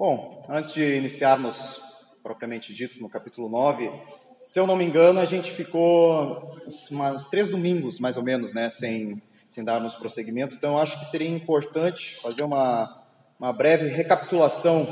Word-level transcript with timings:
Bom, 0.00 0.42
antes 0.48 0.72
de 0.72 0.96
iniciarmos 0.96 1.78
propriamente 2.22 2.72
dito 2.72 2.98
no 3.02 3.06
capítulo 3.10 3.50
9, 3.50 3.92
se 4.38 4.58
eu 4.58 4.66
não 4.66 4.74
me 4.74 4.82
engano, 4.82 5.20
a 5.20 5.26
gente 5.26 5.50
ficou 5.50 6.56
uns, 6.66 6.90
uns 6.90 7.28
três 7.28 7.50
domingos, 7.50 8.00
mais 8.00 8.16
ou 8.16 8.22
menos, 8.22 8.54
né, 8.54 8.70
sem, 8.70 9.20
sem 9.50 9.62
darmos 9.62 9.94
prosseguimento. 9.94 10.56
Então, 10.56 10.72
eu 10.72 10.78
acho 10.78 10.98
que 10.98 11.04
seria 11.04 11.28
importante 11.28 12.16
fazer 12.18 12.42
uma, 12.44 13.04
uma 13.38 13.52
breve 13.52 13.88
recapitulação 13.88 14.88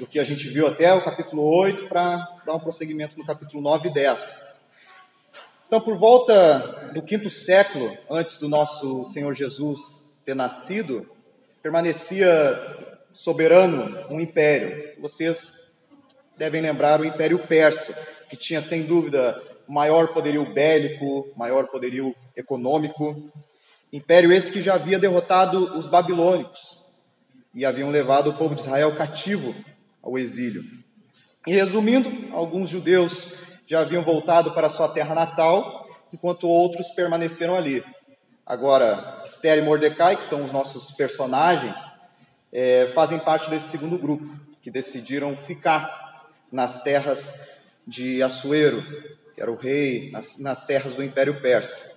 do 0.00 0.08
que 0.08 0.18
a 0.18 0.24
gente 0.24 0.48
viu 0.48 0.66
até 0.66 0.92
o 0.92 1.04
capítulo 1.04 1.44
8 1.44 1.86
para 1.86 2.16
dar 2.44 2.56
um 2.56 2.58
prosseguimento 2.58 3.16
no 3.16 3.24
capítulo 3.24 3.62
9 3.62 3.90
e 3.90 3.94
10. 3.94 4.56
Então, 5.68 5.80
por 5.80 5.96
volta 5.96 6.90
do 6.92 7.00
quinto 7.00 7.30
século 7.30 7.96
antes 8.10 8.38
do 8.38 8.48
nosso 8.48 9.04
Senhor 9.04 9.32
Jesus 9.34 10.02
ter 10.24 10.34
nascido, 10.34 11.08
permanecia 11.62 12.90
soberano 13.12 14.06
um 14.10 14.20
império. 14.20 14.94
Vocês 15.00 15.52
devem 16.36 16.60
lembrar 16.60 17.00
o 17.00 17.04
Império 17.04 17.38
Persa, 17.38 17.96
que 18.28 18.36
tinha 18.36 18.60
sem 18.62 18.82
dúvida 18.82 19.40
o 19.68 19.72
maior 19.72 20.08
poderio 20.08 20.44
bélico, 20.44 21.32
maior 21.36 21.66
poderio 21.66 22.14
econômico. 22.36 23.30
Império 23.92 24.32
esse 24.32 24.50
que 24.50 24.62
já 24.62 24.74
havia 24.74 24.98
derrotado 24.98 25.76
os 25.78 25.88
babilônicos 25.88 26.82
e 27.54 27.64
haviam 27.64 27.90
levado 27.90 28.30
o 28.30 28.34
povo 28.34 28.54
de 28.54 28.62
Israel 28.62 28.94
cativo 28.96 29.54
ao 30.02 30.18
exílio. 30.18 30.64
E 31.46 31.52
resumindo, 31.52 32.34
alguns 32.34 32.68
judeus 32.68 33.34
já 33.66 33.80
haviam 33.80 34.04
voltado 34.04 34.52
para 34.54 34.70
sua 34.70 34.88
terra 34.88 35.14
natal, 35.14 35.88
enquanto 36.12 36.48
outros 36.48 36.88
permaneceram 36.90 37.54
ali. 37.54 37.84
Agora, 38.46 39.22
Esther 39.24 39.58
e 39.58 39.62
Mordecai, 39.62 40.16
que 40.16 40.24
são 40.24 40.44
os 40.44 40.52
nossos 40.52 40.90
personagens, 40.92 41.90
é, 42.52 42.86
fazem 42.94 43.18
parte 43.18 43.48
desse 43.48 43.70
segundo 43.70 43.96
grupo, 43.96 44.28
que 44.60 44.70
decidiram 44.70 45.34
ficar 45.34 46.30
nas 46.50 46.82
terras 46.82 47.34
de 47.86 48.22
Assuero, 48.22 48.82
que 49.34 49.40
era 49.40 49.50
o 49.50 49.56
rei, 49.56 50.10
nas, 50.10 50.36
nas 50.36 50.64
terras 50.64 50.94
do 50.94 51.02
Império 51.02 51.40
Persa. 51.40 51.90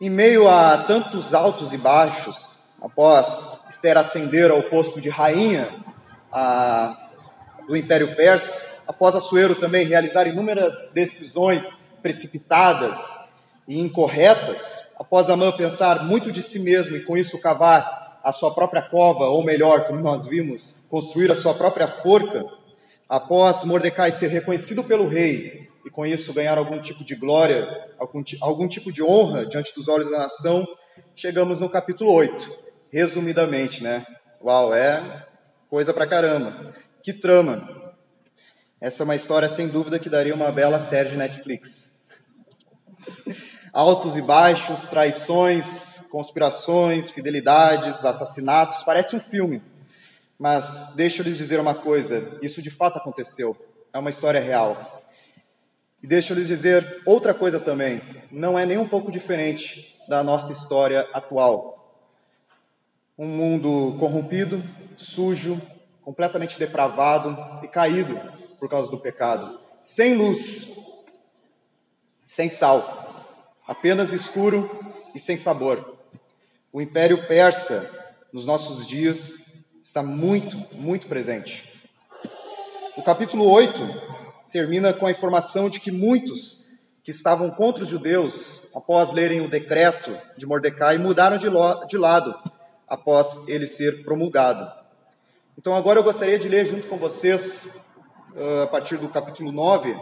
Em 0.00 0.08
meio 0.08 0.48
a 0.48 0.78
tantos 0.78 1.34
altos 1.34 1.72
e 1.72 1.78
baixos, 1.78 2.56
após 2.80 3.58
Esther 3.68 3.98
ascender 3.98 4.50
ao 4.50 4.62
posto 4.62 5.00
de 5.00 5.08
rainha 5.08 5.68
a, 6.32 7.10
do 7.66 7.76
Império 7.76 8.16
Persa, 8.16 8.60
após 8.86 9.14
Assuero 9.14 9.54
também 9.54 9.86
realizar 9.86 10.26
inúmeras 10.26 10.90
decisões 10.94 11.78
precipitadas 12.02 13.16
e 13.68 13.80
incorretas, 13.80 14.88
após 14.98 15.28
Amã 15.28 15.52
pensar 15.52 16.04
muito 16.04 16.32
de 16.32 16.42
si 16.42 16.58
mesmo 16.58 16.96
e 16.96 17.04
com 17.04 17.16
isso 17.16 17.40
cavar 17.40 18.05
a 18.26 18.32
sua 18.32 18.52
própria 18.52 18.82
cova, 18.82 19.26
ou 19.26 19.44
melhor, 19.44 19.86
como 19.86 20.00
nós 20.00 20.26
vimos, 20.26 20.84
construir 20.90 21.30
a 21.30 21.34
sua 21.36 21.54
própria 21.54 21.86
forca, 21.86 22.44
após 23.08 23.62
Mordecai 23.62 24.10
ser 24.10 24.26
reconhecido 24.26 24.82
pelo 24.82 25.06
rei 25.06 25.68
e 25.84 25.90
com 25.90 26.04
isso 26.04 26.34
ganhar 26.34 26.58
algum 26.58 26.80
tipo 26.80 27.04
de 27.04 27.14
glória, 27.14 27.64
algum, 27.96 28.24
algum 28.40 28.66
tipo 28.66 28.90
de 28.90 29.00
honra 29.00 29.46
diante 29.46 29.72
dos 29.72 29.86
olhos 29.86 30.10
da 30.10 30.18
nação, 30.18 30.66
chegamos 31.14 31.60
no 31.60 31.68
capítulo 31.68 32.12
8. 32.12 32.52
Resumidamente, 32.90 33.80
né? 33.80 34.04
Uau, 34.42 34.74
é 34.74 35.24
coisa 35.70 35.94
pra 35.94 36.04
caramba. 36.04 36.74
Que 37.04 37.12
trama. 37.12 37.94
Essa 38.80 39.04
é 39.04 39.04
uma 39.04 39.14
história 39.14 39.48
sem 39.48 39.68
dúvida 39.68 40.00
que 40.00 40.10
daria 40.10 40.34
uma 40.34 40.50
bela 40.50 40.80
série 40.80 41.10
de 41.10 41.16
Netflix. 41.16 41.92
Altos 43.72 44.16
e 44.16 44.20
baixos, 44.20 44.88
traições, 44.88 45.95
conspirações, 46.16 47.10
fidelidades, 47.10 48.02
assassinatos, 48.02 48.82
parece 48.82 49.14
um 49.14 49.20
filme. 49.20 49.62
Mas 50.38 50.94
deixa 50.96 51.20
eu 51.20 51.26
lhes 51.26 51.36
dizer 51.36 51.60
uma 51.60 51.74
coisa: 51.74 52.38
isso 52.40 52.62
de 52.62 52.70
fato 52.70 52.96
aconteceu, 52.96 53.54
é 53.92 53.98
uma 53.98 54.08
história 54.08 54.40
real. 54.40 55.02
E 56.02 56.06
deixa 56.06 56.32
eu 56.32 56.38
lhes 56.38 56.46
dizer 56.46 57.02
outra 57.04 57.34
coisa 57.34 57.60
também: 57.60 58.00
não 58.30 58.58
é 58.58 58.64
nem 58.64 58.78
um 58.78 58.88
pouco 58.88 59.10
diferente 59.10 59.94
da 60.08 60.24
nossa 60.24 60.52
história 60.52 61.06
atual. 61.12 62.00
Um 63.18 63.26
mundo 63.26 63.94
corrompido, 63.98 64.64
sujo, 64.96 65.60
completamente 66.02 66.58
depravado 66.58 67.36
e 67.62 67.68
caído 67.68 68.18
por 68.58 68.70
causa 68.70 68.90
do 68.90 68.98
pecado, 68.98 69.60
sem 69.82 70.14
luz, 70.14 70.78
sem 72.24 72.48
sal, 72.48 73.52
apenas 73.68 74.14
escuro 74.14 74.70
e 75.14 75.20
sem 75.20 75.36
sabor. 75.36 75.95
O 76.72 76.80
Império 76.80 77.26
Persa, 77.26 77.88
nos 78.32 78.44
nossos 78.44 78.86
dias, 78.86 79.38
está 79.80 80.02
muito, 80.02 80.56
muito 80.72 81.06
presente. 81.06 81.72
O 82.96 83.02
capítulo 83.02 83.48
8 83.48 83.80
termina 84.50 84.92
com 84.92 85.06
a 85.06 85.10
informação 85.10 85.70
de 85.70 85.80
que 85.80 85.90
muitos 85.90 86.66
que 87.02 87.10
estavam 87.12 87.50
contra 87.50 87.84
os 87.84 87.88
judeus, 87.88 88.68
após 88.74 89.12
lerem 89.12 89.40
o 89.40 89.48
decreto 89.48 90.18
de 90.36 90.44
Mordecai, 90.44 90.98
mudaram 90.98 91.38
de, 91.38 91.46
de 91.88 91.96
lado 91.96 92.34
após 92.88 93.46
ele 93.46 93.66
ser 93.66 94.02
promulgado. 94.02 94.68
Então, 95.56 95.74
agora 95.74 96.00
eu 96.00 96.04
gostaria 96.04 96.38
de 96.38 96.48
ler 96.48 96.66
junto 96.66 96.88
com 96.88 96.98
vocês, 96.98 97.68
uh, 98.34 98.62
a 98.64 98.66
partir 98.66 98.98
do 98.98 99.08
capítulo 99.08 99.52
9, 99.52 99.96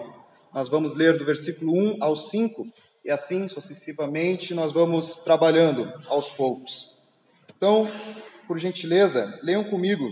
nós 0.53 0.69
vamos 0.69 0.95
ler 0.95 1.19
do 1.19 1.25
versículo 1.25 1.77
1 1.77 1.97
ao 2.01 2.17
5, 2.17 2.67
e 3.05 3.11
assim 3.11 3.47
sucessivamente 3.47 4.55
nós 4.55 4.73
vamos 4.73 5.19
trabalhando 5.19 5.93
aos 6.07 6.31
poucos. 6.31 6.97
Então, 7.55 7.87
por 8.47 8.59
gentileza, 8.59 9.39
leiam 9.43 9.63
comigo 9.65 10.11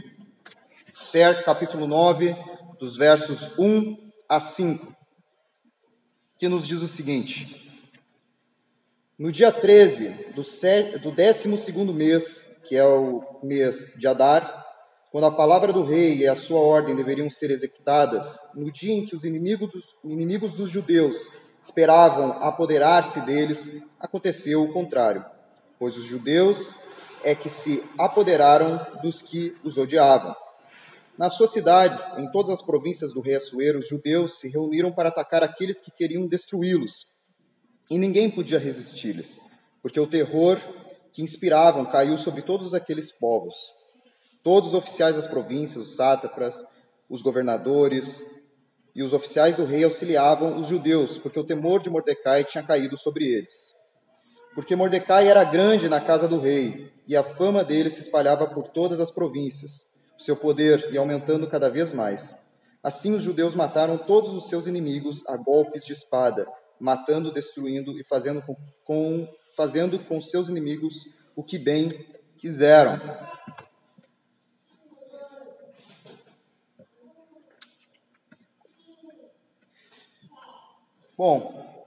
Esther 0.92 1.42
capítulo 1.44 1.86
9, 1.86 2.36
dos 2.78 2.96
versos 2.96 3.58
1 3.58 3.96
a 4.28 4.38
5, 4.38 4.94
que 6.38 6.48
nos 6.48 6.66
diz 6.66 6.82
o 6.82 6.88
seguinte: 6.88 7.72
No 9.18 9.32
dia 9.32 9.50
13 9.50 10.08
do, 10.34 10.42
do 11.00 11.10
12 11.10 11.92
mês, 11.94 12.44
que 12.64 12.76
é 12.76 12.84
o 12.84 13.40
mês 13.42 13.94
de 13.96 14.06
Adar, 14.06 14.66
quando 15.10 15.24
a 15.24 15.30
palavra 15.30 15.72
do 15.72 15.82
rei 15.82 16.18
e 16.18 16.28
a 16.28 16.34
sua 16.34 16.60
ordem 16.60 16.96
deveriam 16.96 17.28
ser 17.30 17.50
executadas, 17.50 18.38
no 18.54 18.70
dia 18.70 18.94
em 18.94 19.04
que 19.04 19.14
os 19.14 19.24
inimigos 19.24 19.70
dos, 19.70 19.94
inimigos 20.04 20.54
dos 20.54 20.70
judeus 20.70 21.30
esperavam 21.62 22.32
apoderar-se 22.42 23.20
deles, 23.20 23.82
aconteceu 24.00 24.64
o 24.64 24.72
contrário, 24.72 25.24
pois 25.78 25.96
os 25.96 26.04
judeus 26.04 26.74
é 27.22 27.36
que 27.36 27.48
se 27.48 27.84
apoderaram 27.96 28.84
dos 29.00 29.22
que 29.22 29.56
os 29.62 29.78
odiavam. 29.78 30.34
Nas 31.16 31.34
suas 31.34 31.52
cidades, 31.52 32.18
em 32.18 32.28
todas 32.32 32.50
as 32.50 32.62
províncias 32.62 33.12
do 33.12 33.20
rei 33.20 33.36
Assuero, 33.36 33.78
os 33.78 33.86
judeus 33.86 34.40
se 34.40 34.48
reuniram 34.48 34.90
para 34.90 35.08
atacar 35.08 35.44
aqueles 35.44 35.80
que 35.80 35.92
queriam 35.92 36.26
destruí-los, 36.26 37.12
e 37.88 37.96
ninguém 37.96 38.28
podia 38.28 38.58
resistir-lhes, 38.58 39.38
porque 39.80 40.00
o 40.00 40.06
terror 40.06 40.58
que 41.12 41.22
inspiravam 41.22 41.84
caiu 41.84 42.18
sobre 42.18 42.42
todos 42.42 42.74
aqueles 42.74 43.12
povos. 43.12 43.54
Todos 44.42 44.70
os 44.70 44.74
oficiais 44.74 45.14
das 45.14 45.26
províncias, 45.26 45.90
os 45.90 45.96
sátrapas, 45.96 46.64
os 47.08 47.22
governadores, 47.22 48.41
e 48.94 49.02
os 49.02 49.12
oficiais 49.12 49.56
do 49.56 49.64
rei 49.64 49.84
auxiliavam 49.84 50.58
os 50.58 50.66
judeus, 50.66 51.18
porque 51.18 51.38
o 51.38 51.44
temor 51.44 51.80
de 51.80 51.90
Mordecai 51.90 52.44
tinha 52.44 52.62
caído 52.62 52.96
sobre 52.96 53.26
eles. 53.26 53.74
Porque 54.54 54.76
Mordecai 54.76 55.28
era 55.28 55.44
grande 55.44 55.88
na 55.88 56.00
casa 56.00 56.28
do 56.28 56.38
rei, 56.38 56.92
e 57.08 57.16
a 57.16 57.22
fama 57.22 57.64
dele 57.64 57.90
se 57.90 58.00
espalhava 58.00 58.46
por 58.46 58.68
todas 58.68 59.00
as 59.00 59.10
províncias. 59.10 59.86
O 60.18 60.22
seu 60.22 60.36
poder 60.36 60.92
ia 60.92 61.00
aumentando 61.00 61.46
cada 61.46 61.70
vez 61.70 61.92
mais. 61.92 62.34
Assim 62.82 63.14
os 63.14 63.22
judeus 63.22 63.54
mataram 63.54 63.96
todos 63.96 64.32
os 64.32 64.48
seus 64.48 64.66
inimigos 64.66 65.26
a 65.26 65.36
golpes 65.36 65.84
de 65.84 65.92
espada, 65.92 66.46
matando, 66.78 67.32
destruindo 67.32 67.98
e 67.98 68.04
fazendo 68.04 68.42
com, 68.42 68.56
com 68.84 69.28
fazendo 69.56 69.98
com 69.98 70.20
seus 70.20 70.48
inimigos 70.48 71.06
o 71.36 71.42
que 71.42 71.58
bem 71.58 72.06
quiseram. 72.38 73.00
Bom, 81.14 81.86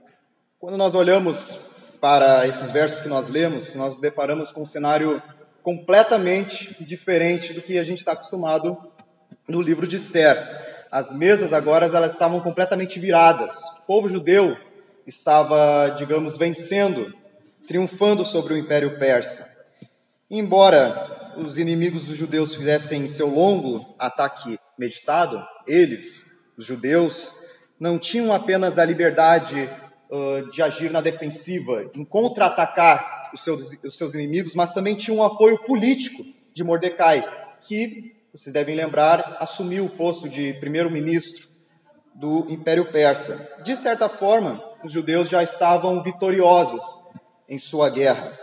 quando 0.60 0.78
nós 0.78 0.94
olhamos 0.94 1.58
para 2.00 2.46
esses 2.46 2.70
versos 2.70 3.00
que 3.00 3.10
nós 3.10 3.28
lemos, 3.28 3.74
nós 3.74 3.94
nos 3.94 4.00
deparamos 4.00 4.52
com 4.52 4.62
um 4.62 4.68
cenário 4.68 5.20
completamente 5.64 6.84
diferente 6.84 7.52
do 7.52 7.60
que 7.60 7.80
a 7.80 7.84
gente 7.84 7.98
está 7.98 8.12
acostumado 8.12 8.78
no 9.48 9.64
livro 9.64 9.88
de 9.88 9.96
Esther. 9.96 10.88
As 10.92 11.12
mesas 11.12 11.54
agora 11.54 11.88
elas 11.88 12.12
estavam 12.12 12.40
completamente 12.40 13.00
viradas. 13.00 13.64
O 13.80 13.86
povo 13.88 14.08
judeu 14.08 14.56
estava, 15.08 15.90
digamos, 15.98 16.38
vencendo, 16.38 17.12
triunfando 17.68 18.24
sobre 18.24 18.54
o 18.54 18.58
Império 18.58 19.00
Persa. 19.00 19.50
Embora 20.30 21.34
os 21.36 21.58
inimigos 21.58 22.04
dos 22.04 22.16
judeus 22.16 22.54
fizessem 22.54 23.08
seu 23.08 23.28
longo 23.28 23.96
ataque 23.98 24.60
meditado, 24.78 25.44
eles, 25.66 26.26
os 26.56 26.64
judeus, 26.64 27.45
não 27.80 28.00
tinham 28.00 28.34
apenas 28.34 28.78
a 28.78 28.86
liberdade 28.86 29.70
uh, 30.10 30.50
de 30.50 30.62
agir 30.62 30.92
na 30.92 31.02
defensiva, 31.02 31.90
em 31.96 32.06
contra-atacar 32.06 33.32
os 33.34 33.44
seus, 33.44 33.78
os 33.84 33.98
seus 33.98 34.14
inimigos, 34.14 34.56
mas 34.56 34.74
também 34.74 34.96
tinham 34.96 35.18
um 35.18 35.24
apoio 35.24 35.58
político 35.60 36.26
de 36.54 36.64
Mordecai, 36.64 37.24
que 37.62 38.16
vocês 38.34 38.54
devem 38.54 38.76
lembrar, 38.76 39.38
assumiu 39.40 39.86
o 39.86 39.90
posto 39.90 40.28
de 40.28 40.54
primeiro-ministro 40.56 41.48
do 42.14 42.46
Império 42.50 42.86
Persa. 42.86 43.50
De 43.64 43.76
certa 43.76 44.08
forma, 44.08 44.64
os 44.84 44.92
judeus 44.92 45.30
já 45.30 45.44
estavam 45.44 46.02
vitoriosos 46.02 46.84
em 47.48 47.58
sua 47.58 47.90
guerra. 47.90 48.38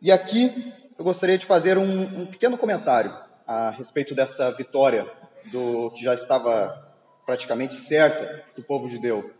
E 0.00 0.12
aqui 0.12 0.72
eu 0.98 1.04
gostaria 1.04 1.38
de 1.38 1.46
fazer 1.46 1.78
um, 1.78 2.22
um 2.22 2.26
pequeno 2.26 2.58
comentário 2.58 3.14
a 3.46 3.70
respeito 3.70 4.14
dessa 4.14 4.50
vitória 4.52 5.10
do 5.50 5.90
que 5.92 6.04
já 6.04 6.14
estava 6.14 6.87
praticamente 7.28 7.74
certa 7.74 8.42
do 8.56 8.62
povo 8.62 8.88
judeu. 8.88 9.30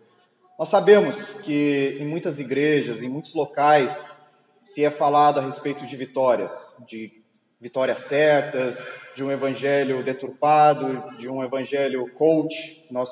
Nós 0.59 0.69
sabemos 0.69 1.33
que 1.33 1.97
em 1.99 2.05
muitas 2.05 2.39
igrejas, 2.39 3.01
em 3.01 3.09
muitos 3.09 3.33
locais, 3.33 4.15
se 4.61 4.85
é 4.85 4.91
falado 4.91 5.41
a 5.41 5.43
respeito 5.43 5.87
de 5.87 5.97
vitórias, 5.97 6.75
de 6.87 7.23
vitórias 7.59 8.01
certas, 8.01 8.91
de 9.17 9.25
um 9.25 9.33
evangelho 9.33 10.03
deturpado, 10.03 11.17
de 11.17 11.31
um 11.31 11.43
evangelho 11.43 12.13
coach, 12.13 12.87
nós 12.91 13.09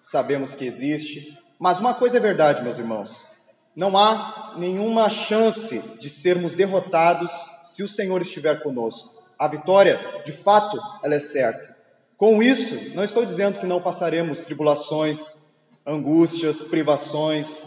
sabemos 0.00 0.54
que 0.54 0.64
existe. 0.64 1.36
Mas 1.58 1.80
uma 1.80 1.92
coisa 1.92 2.18
é 2.18 2.20
verdade, 2.20 2.62
meus 2.62 2.78
irmãos: 2.78 3.26
não 3.74 3.98
há 3.98 4.54
nenhuma 4.56 5.10
chance 5.10 5.80
de 5.98 6.08
sermos 6.08 6.54
derrotados 6.54 7.32
se 7.64 7.82
o 7.82 7.88
Senhor 7.88 8.22
estiver 8.22 8.62
conosco. 8.62 9.12
A 9.36 9.48
vitória, 9.48 9.98
de 10.24 10.30
fato, 10.30 10.80
ela 11.02 11.16
é 11.16 11.20
certa. 11.20 11.79
Com 12.20 12.42
isso, 12.42 12.94
não 12.94 13.02
estou 13.02 13.24
dizendo 13.24 13.58
que 13.58 13.64
não 13.64 13.80
passaremos 13.80 14.42
tribulações, 14.42 15.38
angústias, 15.86 16.60
privações. 16.60 17.64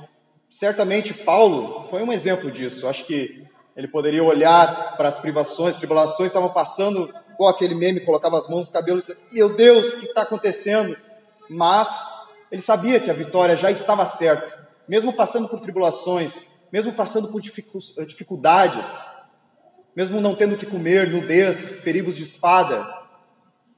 Certamente 0.47 1.11
Paulo 1.11 1.85
foi 1.89 2.03
um 2.03 2.13
exemplo 2.13 2.51
disso. 2.51 2.87
Acho 2.87 3.03
que 3.07 3.43
ele 3.75 3.87
poderia 3.87 4.23
olhar 4.23 4.95
para 4.95 5.09
as 5.09 5.17
privações, 5.17 5.77
tribulações 5.77 6.27
estavam 6.27 6.49
passando, 6.49 7.11
igual 7.33 7.49
aquele 7.49 7.73
meme, 7.73 7.99
colocava 8.01 8.37
as 8.37 8.47
mãos 8.47 8.67
no 8.67 8.73
cabelo 8.73 8.99
e 8.99 9.01
dizia: 9.01 9.17
Meu 9.31 9.55
Deus, 9.55 9.95
o 9.95 9.99
que 9.99 10.05
está 10.05 10.21
acontecendo? 10.21 10.95
Mas 11.49 12.13
ele 12.51 12.61
sabia 12.61 12.99
que 12.99 13.09
a 13.09 13.13
vitória 13.15 13.57
já 13.57 13.71
estava 13.71 14.05
certa 14.05 14.61
mesmo 14.87 15.13
passando 15.13 15.47
por 15.47 15.59
tribulações, 15.59 16.47
mesmo 16.71 16.93
passando 16.93 17.27
por 17.29 17.41
dificuldades, 17.41 19.03
mesmo 19.95 20.19
não 20.19 20.35
tendo 20.35 20.57
que 20.57 20.65
comer, 20.65 21.09
nudez, 21.09 21.81
perigos 21.81 22.15
de 22.15 22.23
espada, 22.23 23.02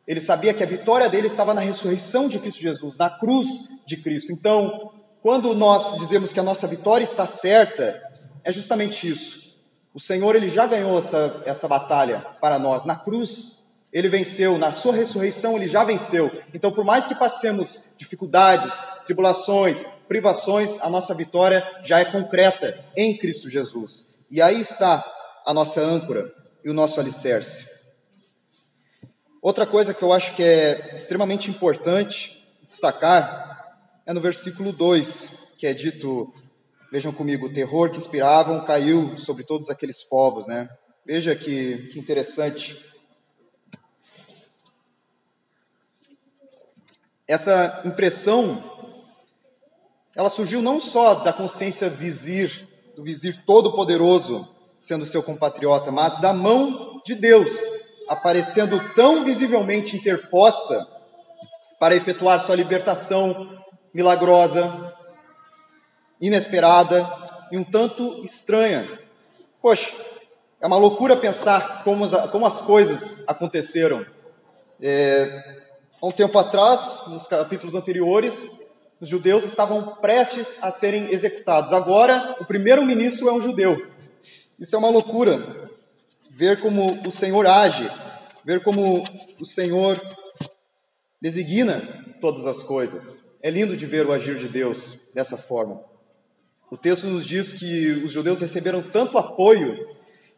ele 0.07 0.21
sabia 0.21 0.53
que 0.53 0.63
a 0.63 0.67
vitória 0.67 1.09
dele 1.09 1.27
estava 1.27 1.53
na 1.53 1.61
ressurreição 1.61 2.27
de 2.27 2.39
Cristo 2.39 2.61
Jesus, 2.61 2.97
na 2.97 3.09
cruz 3.09 3.69
de 3.85 3.97
Cristo. 3.97 4.31
Então, 4.31 4.91
quando 5.21 5.53
nós 5.55 5.97
dizemos 5.97 6.31
que 6.31 6.39
a 6.39 6.43
nossa 6.43 6.67
vitória 6.67 7.03
está 7.03 7.25
certa, 7.25 8.01
é 8.43 8.51
justamente 8.51 9.09
isso. 9.09 9.55
O 9.93 9.99
Senhor 9.99 10.35
ele 10.35 10.49
já 10.49 10.67
ganhou 10.67 10.99
essa, 10.99 11.41
essa 11.45 11.67
batalha 11.67 12.19
para 12.39 12.59
nós 12.59 12.85
na 12.85 12.95
cruz 12.95 13.55
ele 13.95 14.09
venceu, 14.09 14.57
na 14.57 14.73
sua 14.73 14.93
ressurreição 14.93 15.55
ele 15.55 15.69
já 15.69 15.85
venceu. 15.85 16.29
Então, 16.53 16.69
por 16.69 16.83
mais 16.83 17.07
que 17.07 17.15
passemos 17.15 17.85
dificuldades, 17.97 18.83
tribulações, 19.05 19.87
privações, 20.05 20.77
a 20.81 20.89
nossa 20.89 21.13
vitória 21.13 21.65
já 21.81 22.01
é 22.01 22.03
concreta 22.03 22.77
em 22.97 23.17
Cristo 23.17 23.49
Jesus. 23.49 24.13
E 24.29 24.41
aí 24.41 24.59
está 24.59 25.01
a 25.45 25.53
nossa 25.53 25.79
âncora 25.79 26.29
e 26.61 26.69
o 26.69 26.73
nosso 26.73 26.99
alicerce. 26.99 27.74
Outra 29.45 29.67
coisa 29.67 29.93
que 29.93 30.01
eu 30.01 30.11
acho 30.11 30.35
que 30.35 30.41
é 30.41 30.95
extremamente 30.95 31.51
importante 31.51 32.43
destacar 32.65 33.77
é 34.03 34.11
no 34.11 34.19
versículo 34.19 34.71
2, 34.71 35.29
que 35.55 35.67
é 35.67 35.73
dito, 35.75 36.33
vejam 36.91 37.13
comigo, 37.13 37.45
o 37.45 37.53
terror 37.53 37.91
que 37.91 37.97
inspiravam 37.97 38.65
caiu 38.65 39.15
sobre 39.19 39.43
todos 39.43 39.69
aqueles 39.69 40.01
povos, 40.01 40.47
né? 40.47 40.67
Veja 41.05 41.35
que, 41.35 41.89
que 41.89 41.99
interessante 41.99 42.83
essa 47.27 47.83
impressão, 47.85 48.63
ela 50.15 50.31
surgiu 50.31 50.59
não 50.59 50.79
só 50.79 51.13
da 51.13 51.31
consciência 51.31 51.87
vizir, 51.87 52.67
do 52.95 53.03
vizir 53.03 53.43
todo-poderoso 53.45 54.49
sendo 54.79 55.05
seu 55.05 55.21
compatriota, 55.21 55.91
mas 55.91 56.19
da 56.19 56.33
mão 56.33 56.99
de 57.05 57.13
Deus 57.13 57.84
aparecendo 58.07 58.93
tão 58.93 59.23
visivelmente 59.23 59.95
interposta 59.95 60.87
para 61.79 61.95
efetuar 61.95 62.39
sua 62.39 62.55
libertação 62.55 63.63
milagrosa, 63.93 64.93
inesperada 66.19 67.07
e 67.51 67.57
um 67.57 67.63
tanto 67.63 68.23
estranha. 68.23 68.87
Poxa, 69.61 69.91
é 70.61 70.67
uma 70.67 70.77
loucura 70.77 71.17
pensar 71.17 71.83
como, 71.83 72.07
como 72.29 72.45
as 72.45 72.61
coisas 72.61 73.17
aconteceram. 73.27 74.05
É, 74.81 75.65
Há 76.01 76.07
um 76.07 76.11
tempo 76.11 76.37
atrás, 76.37 76.99
nos 77.07 77.25
capítulos 77.25 77.73
anteriores, 77.73 78.51
os 78.99 79.09
judeus 79.09 79.45
estavam 79.45 79.95
prestes 79.95 80.55
a 80.61 80.69
serem 80.69 81.09
executados. 81.11 81.73
Agora, 81.73 82.35
o 82.39 82.45
primeiro-ministro 82.45 83.27
é 83.27 83.33
um 83.33 83.41
judeu. 83.41 83.87
Isso 84.59 84.75
é 84.75 84.77
uma 84.77 84.89
loucura. 84.89 85.63
Ver 86.37 86.59
como 86.59 87.01
o 87.07 87.09
Senhor 87.09 87.47
age, 87.47 87.89
ver 88.43 88.61
como 88.61 89.05
o 89.39 89.45
Senhor 89.45 89.97
designa 91.21 91.81
todas 92.19 92.45
as 92.45 92.61
coisas. 92.61 93.37
É 93.41 93.49
lindo 93.49 93.77
de 93.77 93.85
ver 93.85 94.05
o 94.05 94.11
agir 94.11 94.37
de 94.37 94.49
Deus 94.49 94.99
dessa 95.13 95.37
forma. 95.37 95.81
O 96.69 96.75
texto 96.75 97.07
nos 97.07 97.25
diz 97.25 97.53
que 97.53 97.91
os 98.03 98.11
judeus 98.11 98.41
receberam 98.41 98.81
tanto 98.81 99.17
apoio 99.17 99.87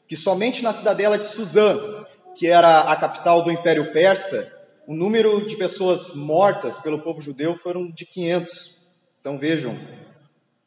que 0.08 0.16
somente 0.16 0.62
na 0.62 0.72
cidadela 0.72 1.18
de 1.18 1.26
Suzã, 1.26 2.06
que 2.36 2.46
era 2.46 2.82
a 2.82 2.96
capital 2.96 3.42
do 3.42 3.52
Império 3.52 3.92
Persa, 3.92 4.56
o 4.86 4.94
número 4.94 5.48
de 5.48 5.58
pessoas 5.58 6.14
mortas 6.14 6.78
pelo 6.78 7.02
povo 7.02 7.24
judeu 7.24 7.56
foram 7.56 7.90
de 7.90 8.06
500. 8.06 8.78
Então 9.20 9.40
vejam 9.40 9.76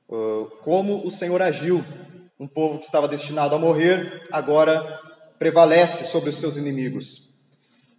uh, 0.09 0.47
como 0.65 1.07
o 1.07 1.11
Senhor 1.11 1.41
agiu. 1.41 1.85
Um 2.37 2.49
povo 2.49 2.81
que 2.81 2.85
estava 2.85 3.07
destinado 3.07 3.55
a 3.55 3.59
morrer, 3.61 4.27
agora 4.33 5.09
prevalece 5.41 6.05
sobre 6.05 6.29
os 6.29 6.37
seus 6.37 6.59
inimigos. 6.59 7.31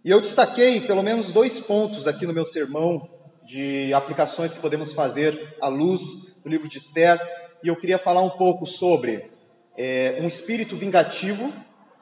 E 0.04 0.10
eu 0.12 0.20
destaquei 0.20 0.80
pelo 0.80 1.02
menos 1.02 1.32
dois 1.32 1.58
pontos 1.58 2.06
aqui 2.06 2.24
no 2.24 2.32
meu 2.32 2.44
sermão 2.44 3.10
de 3.44 3.92
aplicações 3.92 4.52
que 4.52 4.60
podemos 4.60 4.92
fazer 4.92 5.56
à 5.60 5.66
luz 5.66 6.36
do 6.44 6.48
livro 6.48 6.68
de 6.68 6.78
Esther, 6.78 7.20
e 7.64 7.66
eu 7.66 7.74
queria 7.74 7.98
falar 7.98 8.22
um 8.22 8.30
pouco 8.30 8.64
sobre 8.64 9.28
é, 9.76 10.18
um 10.20 10.28
espírito 10.28 10.76
vingativo, 10.76 11.52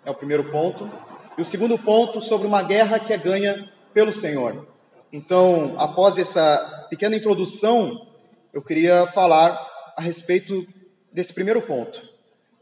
é 0.04 0.10
o 0.10 0.14
primeiro 0.14 0.44
ponto, 0.50 0.90
e 1.38 1.40
o 1.40 1.44
segundo 1.44 1.78
ponto 1.78 2.20
sobre 2.20 2.46
uma 2.46 2.62
guerra 2.62 2.98
que 2.98 3.14
é 3.14 3.16
ganha 3.16 3.72
pelo 3.94 4.12
Senhor. 4.12 4.68
Então, 5.10 5.74
após 5.78 6.18
essa 6.18 6.86
pequena 6.90 7.16
introdução, 7.16 8.06
eu 8.52 8.60
queria 8.60 9.06
falar 9.06 9.58
a 9.96 10.02
respeito 10.02 10.66
desse 11.10 11.32
primeiro 11.32 11.62
ponto, 11.62 12.02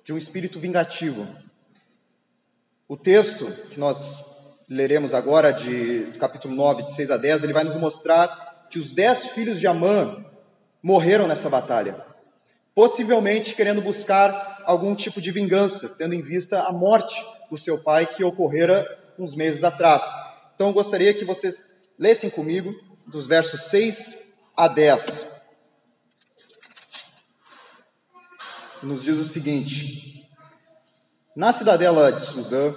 de 0.05 0.13
um 0.13 0.19
espírito 0.19 0.61
vingativo. 0.61 1.27
O 2.91 2.97
texto 2.97 3.45
que 3.69 3.79
nós 3.79 4.25
leremos 4.67 5.13
agora, 5.13 5.53
de 5.53 6.05
do 6.05 6.19
capítulo 6.19 6.55
9, 6.57 6.85
de 6.85 6.95
6 6.95 7.11
a 7.11 7.19
10, 7.19 7.45
ele 7.45 7.53
vai 7.53 7.63
nos 7.63 7.77
mostrar 7.77 8.67
que 8.71 8.79
os 8.79 8.95
dez 8.95 9.25
filhos 9.25 9.61
de 9.61 9.67
Amã 9.67 10.25
morreram 10.83 11.29
nessa 11.29 11.51
batalha, 11.51 12.03
possivelmente 12.75 13.55
querendo 13.55 13.83
buscar 13.83 14.63
algum 14.65 14.95
tipo 14.95 15.21
de 15.21 15.31
vingança, 15.31 15.91
tendo 15.99 16.15
em 16.15 16.23
vista 16.23 16.63
a 16.63 16.73
morte 16.73 17.23
do 17.51 17.59
seu 17.59 17.79
pai 17.79 18.07
que 18.07 18.25
ocorrera 18.25 18.87
uns 19.19 19.35
meses 19.35 19.65
atrás. 19.65 20.11
Então 20.55 20.69
eu 20.69 20.73
gostaria 20.73 21.13
que 21.13 21.27
vocês 21.27 21.79
lessem 21.99 22.31
comigo 22.31 22.75
dos 23.07 23.27
versos 23.27 23.65
6 23.65 24.15
a 24.57 24.67
10. 24.67 25.27
Nos 28.83 29.03
diz 29.03 29.19
o 29.19 29.25
seguinte: 29.27 30.27
Na 31.39 31.53
cidadela 31.53 32.11
de 32.11 32.25
Suzã, 32.25 32.75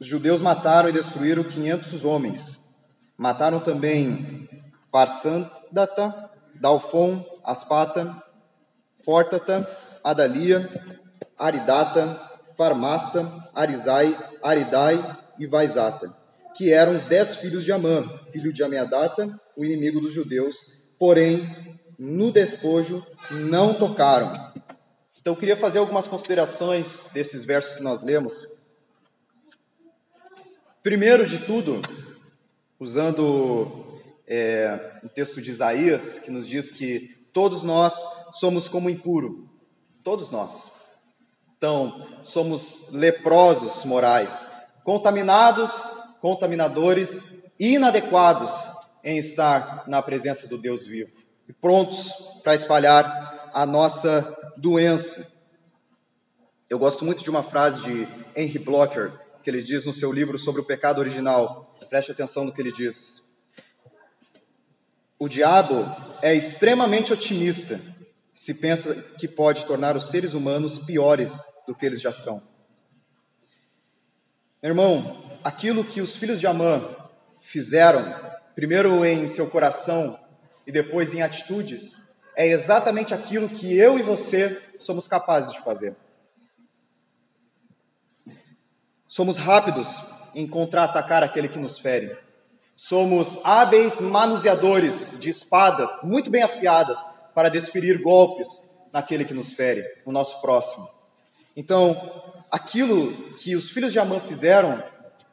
os 0.00 0.08
judeus 0.08 0.42
mataram 0.42 0.88
e 0.88 0.92
destruíram 0.92 1.44
500 1.44 2.04
homens. 2.04 2.58
Mataram 3.16 3.60
também 3.60 4.48
Parsandata, 4.90 6.28
Dalfon, 6.60 7.24
Aspata, 7.44 8.20
Portata, 9.04 9.64
Adalia, 10.02 10.68
Aridata, 11.38 12.20
Farmasta, 12.58 13.24
Arizai, 13.54 14.18
Aridai 14.42 15.18
e 15.38 15.46
Vaisata 15.46 16.12
que 16.56 16.72
eram 16.72 16.96
os 16.96 17.06
dez 17.06 17.36
filhos 17.36 17.64
de 17.64 17.70
Amã, 17.70 18.02
filho 18.32 18.52
de 18.52 18.64
Ameadata, 18.64 19.28
o 19.54 19.64
inimigo 19.64 20.00
dos 20.00 20.12
judeus, 20.12 20.56
porém, 20.98 21.46
no 21.98 22.32
despojo, 22.32 23.06
não 23.30 23.74
tocaram. 23.74 24.55
Então, 25.26 25.34
eu 25.34 25.40
queria 25.40 25.56
fazer 25.56 25.78
algumas 25.78 26.06
considerações 26.06 27.06
desses 27.12 27.44
versos 27.44 27.74
que 27.74 27.82
nós 27.82 28.04
lemos. 28.04 28.46
Primeiro 30.84 31.26
de 31.26 31.40
tudo, 31.44 31.82
usando 32.78 34.00
é, 34.24 35.00
um 35.02 35.08
texto 35.08 35.42
de 35.42 35.50
Isaías, 35.50 36.20
que 36.20 36.30
nos 36.30 36.46
diz 36.46 36.70
que 36.70 37.18
todos 37.32 37.64
nós 37.64 38.06
somos 38.34 38.68
como 38.68 38.88
impuro, 38.88 39.50
todos 40.04 40.30
nós. 40.30 40.70
Então, 41.58 42.06
somos 42.22 42.92
leprosos 42.92 43.84
morais, 43.84 44.48
contaminados 44.84 45.90
contaminadores 46.20 47.34
inadequados 47.58 48.70
em 49.02 49.18
estar 49.18 49.88
na 49.88 50.00
presença 50.00 50.46
do 50.46 50.56
Deus 50.56 50.86
vivo 50.86 51.10
e 51.48 51.52
prontos 51.52 52.12
para 52.44 52.54
espalhar 52.54 53.35
a 53.56 53.64
nossa 53.64 54.36
doença. 54.58 55.32
Eu 56.68 56.78
gosto 56.78 57.06
muito 57.06 57.24
de 57.24 57.30
uma 57.30 57.42
frase 57.42 57.80
de 57.84 58.06
Henry 58.36 58.58
Blocker, 58.58 59.14
que 59.42 59.48
ele 59.48 59.62
diz 59.62 59.86
no 59.86 59.94
seu 59.94 60.12
livro 60.12 60.38
sobre 60.38 60.60
o 60.60 60.64
pecado 60.64 60.98
original. 60.98 61.74
Preste 61.88 62.12
atenção 62.12 62.44
no 62.44 62.52
que 62.52 62.60
ele 62.60 62.70
diz. 62.70 63.32
O 65.18 65.26
diabo 65.26 65.86
é 66.20 66.34
extremamente 66.34 67.14
otimista 67.14 67.80
se 68.34 68.52
pensa 68.52 68.94
que 69.18 69.26
pode 69.26 69.64
tornar 69.64 69.96
os 69.96 70.10
seres 70.10 70.34
humanos 70.34 70.78
piores 70.80 71.42
do 71.66 71.74
que 71.74 71.86
eles 71.86 72.02
já 72.02 72.12
são. 72.12 72.42
Meu 74.62 74.72
irmão, 74.72 75.40
aquilo 75.42 75.82
que 75.82 76.02
os 76.02 76.14
filhos 76.14 76.38
de 76.38 76.46
Amã 76.46 76.94
fizeram, 77.40 78.04
primeiro 78.54 79.02
em 79.02 79.26
seu 79.26 79.48
coração 79.48 80.20
e 80.66 80.70
depois 80.70 81.14
em 81.14 81.22
atitudes, 81.22 82.04
é 82.36 82.46
exatamente 82.46 83.14
aquilo 83.14 83.48
que 83.48 83.76
eu 83.76 83.98
e 83.98 84.02
você 84.02 84.62
somos 84.78 85.08
capazes 85.08 85.52
de 85.52 85.60
fazer. 85.62 85.96
Somos 89.08 89.38
rápidos 89.38 90.02
em 90.34 90.46
contra-atacar 90.46 91.24
aquele 91.24 91.48
que 91.48 91.58
nos 91.58 91.78
fere. 91.78 92.14
Somos 92.76 93.40
hábeis 93.42 94.00
manuseadores 94.00 95.16
de 95.18 95.30
espadas 95.30 95.90
muito 96.02 96.28
bem 96.28 96.42
afiadas 96.42 96.98
para 97.34 97.48
desferir 97.48 98.02
golpes 98.02 98.68
naquele 98.92 99.24
que 99.24 99.32
nos 99.32 99.54
fere, 99.54 99.82
no 100.04 100.12
nosso 100.12 100.40
próximo. 100.42 100.86
Então, 101.56 102.44
aquilo 102.50 103.32
que 103.34 103.56
os 103.56 103.70
filhos 103.70 103.92
de 103.92 103.98
Amã 103.98 104.20
fizeram, 104.20 104.82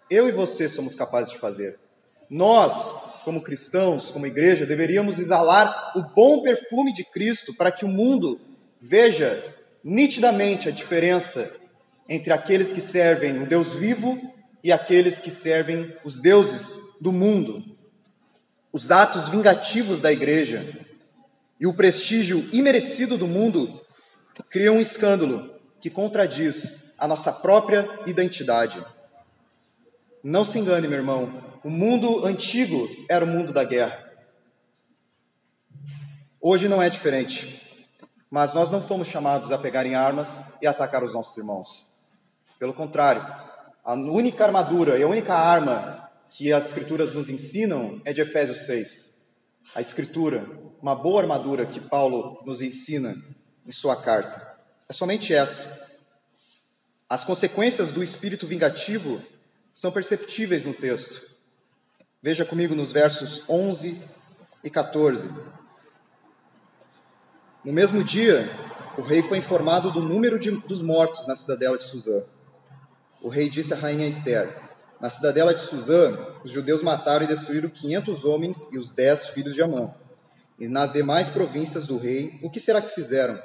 eu 0.10 0.30
e 0.30 0.32
você 0.32 0.70
somos 0.70 0.96
capazes 0.96 1.34
de 1.34 1.40
fazer. 1.40 1.78
Nós, 2.30 2.96
como 3.24 3.42
cristãos, 3.42 4.12
como 4.12 4.28
igreja, 4.28 4.66
deveríamos 4.66 5.18
exalar 5.20 5.94
o 5.96 6.02
bom 6.02 6.42
perfume 6.42 6.94
de 6.94 7.04
Cristo 7.04 7.54
para 7.54 7.72
que 7.72 7.86
o 7.86 7.90
mundo 7.90 8.40
veja 8.82 9.56
nitidamente 9.84 10.68
a 10.68 10.72
diferença 10.72 11.52
entre 12.08 12.34
aqueles 12.34 12.74
que 12.74 12.82
servem 12.82 13.42
o 13.42 13.48
Deus 13.48 13.74
vivo 13.74 14.20
e 14.64 14.72
aqueles 14.72 15.20
que 15.20 15.32
servem 15.32 15.96
os 16.04 16.22
deuses 16.22 16.78
do 17.00 17.12
mundo. 17.12 17.64
Os 18.72 18.92
atos 18.92 19.30
vingativos 19.30 20.02
da 20.02 20.12
igreja 20.12 20.66
e 21.60 21.68
o 21.68 21.74
prestígio 21.74 22.48
imerecido 22.52 23.18
do 23.18 23.28
mundo 23.28 23.82
criam 24.50 24.78
um 24.78 24.82
escândalo 24.82 25.54
que 25.80 25.90
contradiz 25.90 26.94
a 26.98 27.08
nossa 27.08 27.32
própria 27.32 27.88
identidade. 28.06 28.84
Não 30.24 30.46
se 30.46 30.58
engane, 30.58 30.88
meu 30.88 31.00
irmão, 31.00 31.44
o 31.66 31.70
mundo 31.70 32.26
antigo 32.26 32.88
era 33.10 33.26
o 33.26 33.28
mundo 33.28 33.52
da 33.52 33.66
guerra. 33.66 34.10
Hoje 36.40 36.70
não 36.70 36.82
é 36.82 36.90
diferente, 36.90 37.62
mas 38.32 38.54
nós 38.54 38.72
não 38.72 38.82
fomos 38.82 39.10
chamados 39.10 39.52
a 39.52 39.58
pegar 39.58 39.86
em 39.86 39.96
armas 39.96 40.46
e 40.62 40.68
atacar 40.68 41.04
os 41.04 41.14
nossos 41.14 41.36
irmãos. 41.38 41.92
Pelo 42.58 42.74
contrário, 42.74 43.22
a 43.84 43.96
única 43.96 44.46
armadura 44.46 44.98
e 44.98 45.04
a 45.04 45.08
única 45.10 45.34
arma 45.34 46.10
que 46.30 46.54
as 46.54 46.68
Escrituras 46.68 47.12
nos 47.12 47.30
ensinam 47.30 48.02
é 48.06 48.14
de 48.14 48.22
Efésios 48.22 48.66
6. 48.66 49.14
A 49.76 49.82
Escritura, 49.82 50.50
uma 50.82 50.96
boa 50.96 51.22
armadura 51.22 51.66
que 51.66 51.82
Paulo 51.82 52.42
nos 52.46 52.62
ensina 52.62 53.14
em 53.68 53.74
sua 53.74 53.98
carta. 53.98 54.56
É 54.88 54.94
somente 54.94 55.34
essa. 55.34 55.86
As 57.10 57.26
consequências 57.26 57.92
do 57.92 58.02
espírito 58.02 58.48
vingativo 58.48 59.22
são 59.74 59.92
perceptíveis 59.92 60.66
no 60.66 60.74
texto. 60.74 61.34
Veja 62.22 62.46
comigo 62.46 62.76
nos 62.76 62.92
versos 62.92 63.50
11 63.50 64.00
e 64.64 64.70
14. 64.70 65.28
No 67.66 67.74
mesmo 67.74 68.04
dia, 68.04 68.50
o 68.98 69.02
rei 69.02 69.24
foi 69.24 69.40
informado 69.40 69.92
do 69.92 70.02
número 70.02 70.38
de, 70.38 70.52
dos 70.52 70.82
mortos 70.82 71.26
na 71.26 71.36
cidadela 71.36 71.78
de 71.78 71.84
Suzã. 71.84 72.24
O 73.22 73.30
rei 73.30 73.50
disse 73.50 73.74
à 73.74 73.78
rainha 73.78 74.08
Esther: 74.08 74.56
Na 75.02 75.10
cidadela 75.10 75.54
de 75.54 75.62
Suzã, 75.62 76.16
os 76.44 76.52
judeus 76.52 76.82
mataram 76.82 77.26
e 77.26 77.28
destruíram 77.28 77.70
500 77.70 78.26
homens 78.26 78.68
e 78.72 78.78
os 78.78 78.94
10 78.94 79.30
filhos 79.30 79.56
de 79.56 79.62
Amã. 79.62 79.94
E 80.60 80.68
nas 80.68 80.94
demais 80.94 81.30
províncias 81.30 81.88
do 81.88 81.98
rei, 81.98 82.40
o 82.44 82.50
que 82.50 82.60
será 82.60 82.82
que 82.82 82.94
fizeram? 82.94 83.42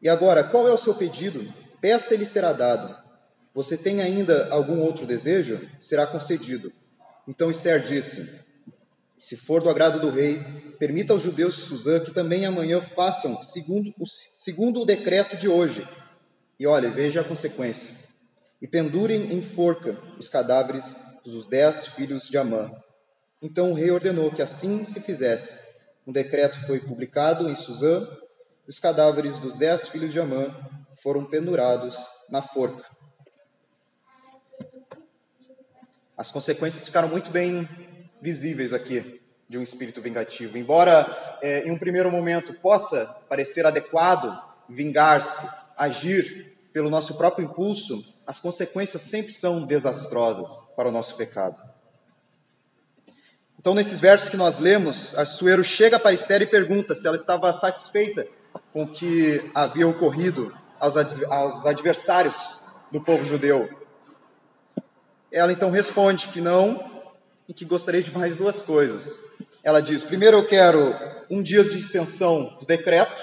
E 0.00 0.08
agora, 0.08 0.42
qual 0.42 0.66
é 0.66 0.72
o 0.72 0.78
seu 0.78 0.94
pedido? 0.94 1.52
Peça 1.80 2.14
e 2.14 2.16
lhe 2.16 2.26
será 2.26 2.52
dado. 2.52 3.05
Você 3.56 3.74
tem 3.74 4.02
ainda 4.02 4.50
algum 4.50 4.80
outro 4.80 5.06
desejo? 5.06 5.66
Será 5.78 6.06
concedido. 6.06 6.70
Então 7.26 7.50
Esther 7.50 7.80
disse: 7.80 8.38
Se 9.16 9.34
for 9.34 9.62
do 9.62 9.70
agrado 9.70 9.98
do 9.98 10.10
rei, 10.10 10.38
permita 10.78 11.14
aos 11.14 11.22
judeus 11.22 11.56
de 11.56 11.62
Suzã 11.62 11.98
que 11.98 12.12
também 12.12 12.44
amanhã 12.44 12.82
façam 12.82 13.42
segundo 13.42 13.94
o, 13.98 14.04
segundo 14.06 14.82
o 14.82 14.84
decreto 14.84 15.38
de 15.38 15.48
hoje. 15.48 15.88
E 16.60 16.66
olha, 16.66 16.90
veja 16.90 17.22
a 17.22 17.24
consequência 17.24 17.94
e 18.60 18.68
pendurem 18.68 19.32
em 19.32 19.40
forca 19.40 19.96
os 20.18 20.28
cadáveres 20.28 20.94
dos 21.24 21.46
dez 21.46 21.86
filhos 21.86 22.28
de 22.28 22.36
Amã. 22.36 22.70
Então 23.40 23.70
o 23.70 23.74
rei 23.74 23.90
ordenou 23.90 24.30
que 24.30 24.42
assim 24.42 24.84
se 24.84 25.00
fizesse. 25.00 25.58
Um 26.06 26.12
decreto 26.12 26.60
foi 26.66 26.80
publicado 26.80 27.48
em 27.48 27.56
Suzã, 27.56 28.06
e 28.66 28.70
os 28.70 28.78
cadáveres 28.78 29.38
dos 29.38 29.56
dez 29.56 29.88
filhos 29.88 30.12
de 30.12 30.20
Amã 30.20 30.54
foram 31.02 31.24
pendurados 31.24 31.96
na 32.30 32.42
forca. 32.42 32.95
As 36.16 36.30
consequências 36.30 36.86
ficaram 36.86 37.08
muito 37.08 37.30
bem 37.30 37.68
visíveis 38.22 38.72
aqui 38.72 39.20
de 39.46 39.58
um 39.58 39.62
espírito 39.62 40.00
vingativo. 40.00 40.56
Embora 40.56 41.06
é, 41.42 41.68
em 41.68 41.70
um 41.70 41.78
primeiro 41.78 42.10
momento 42.10 42.54
possa 42.54 43.04
parecer 43.28 43.66
adequado 43.66 44.42
vingar-se, 44.66 45.46
agir 45.76 46.56
pelo 46.72 46.88
nosso 46.88 47.16
próprio 47.16 47.44
impulso, 47.44 48.14
as 48.26 48.40
consequências 48.40 49.02
sempre 49.02 49.32
são 49.32 49.64
desastrosas 49.66 50.64
para 50.74 50.88
o 50.88 50.92
nosso 50.92 51.16
pecado. 51.16 51.62
Então, 53.58 53.74
nesses 53.74 54.00
versos 54.00 54.28
que 54.28 54.36
nós 54.36 54.58
lemos, 54.58 55.16
Assuero 55.18 55.62
chega 55.62 55.98
para 55.98 56.12
Esther 56.12 56.40
e 56.42 56.46
pergunta 56.46 56.94
se 56.94 57.06
ela 57.06 57.16
estava 57.16 57.52
satisfeita 57.52 58.26
com 58.72 58.84
o 58.84 58.88
que 58.88 59.50
havia 59.54 59.86
ocorrido 59.86 60.56
aos, 60.80 60.96
aos 60.96 61.66
adversários 61.66 62.58
do 62.90 63.02
povo 63.02 63.24
judeu. 63.24 63.85
Ela 65.36 65.52
então 65.52 65.70
responde 65.70 66.28
que 66.28 66.40
não 66.40 66.82
e 67.46 67.52
que 67.52 67.66
gostaria 67.66 68.02
de 68.02 68.10
mais 68.10 68.36
duas 68.36 68.62
coisas. 68.62 69.20
Ela 69.62 69.82
diz: 69.82 70.02
primeiro, 70.02 70.38
eu 70.38 70.46
quero 70.46 70.94
um 71.30 71.42
dia 71.42 71.62
de 71.62 71.76
extensão 71.76 72.56
do 72.58 72.64
decreto, 72.64 73.22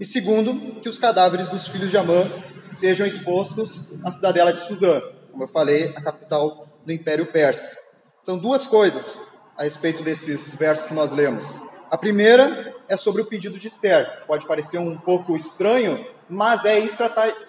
e 0.00 0.06
segundo, 0.06 0.80
que 0.80 0.88
os 0.88 0.98
cadáveres 0.98 1.50
dos 1.50 1.68
filhos 1.68 1.90
de 1.90 1.98
Amã 1.98 2.26
sejam 2.70 3.06
expostos 3.06 3.90
na 3.98 4.10
cidadela 4.10 4.54
de 4.54 4.60
Suzã, 4.60 5.02
como 5.30 5.44
eu 5.44 5.48
falei, 5.48 5.92
a 5.94 6.00
capital 6.00 6.66
do 6.82 6.90
Império 6.90 7.26
Persa. 7.26 7.76
Então, 8.22 8.38
duas 8.38 8.66
coisas 8.66 9.20
a 9.54 9.64
respeito 9.64 10.02
desses 10.02 10.54
versos 10.54 10.86
que 10.86 10.94
nós 10.94 11.12
lemos. 11.12 11.60
A 11.90 11.98
primeira 11.98 12.74
é 12.88 12.96
sobre 12.96 13.20
o 13.20 13.26
pedido 13.26 13.58
de 13.58 13.68
Esther. 13.68 14.24
Pode 14.26 14.46
parecer 14.46 14.78
um 14.78 14.96
pouco 14.96 15.36
estranho, 15.36 16.06
mas 16.26 16.64
é 16.64 16.78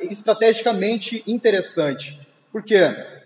estrategicamente 0.02 1.24
interessante. 1.26 2.28
Por 2.52 2.62
quê? 2.62 3.23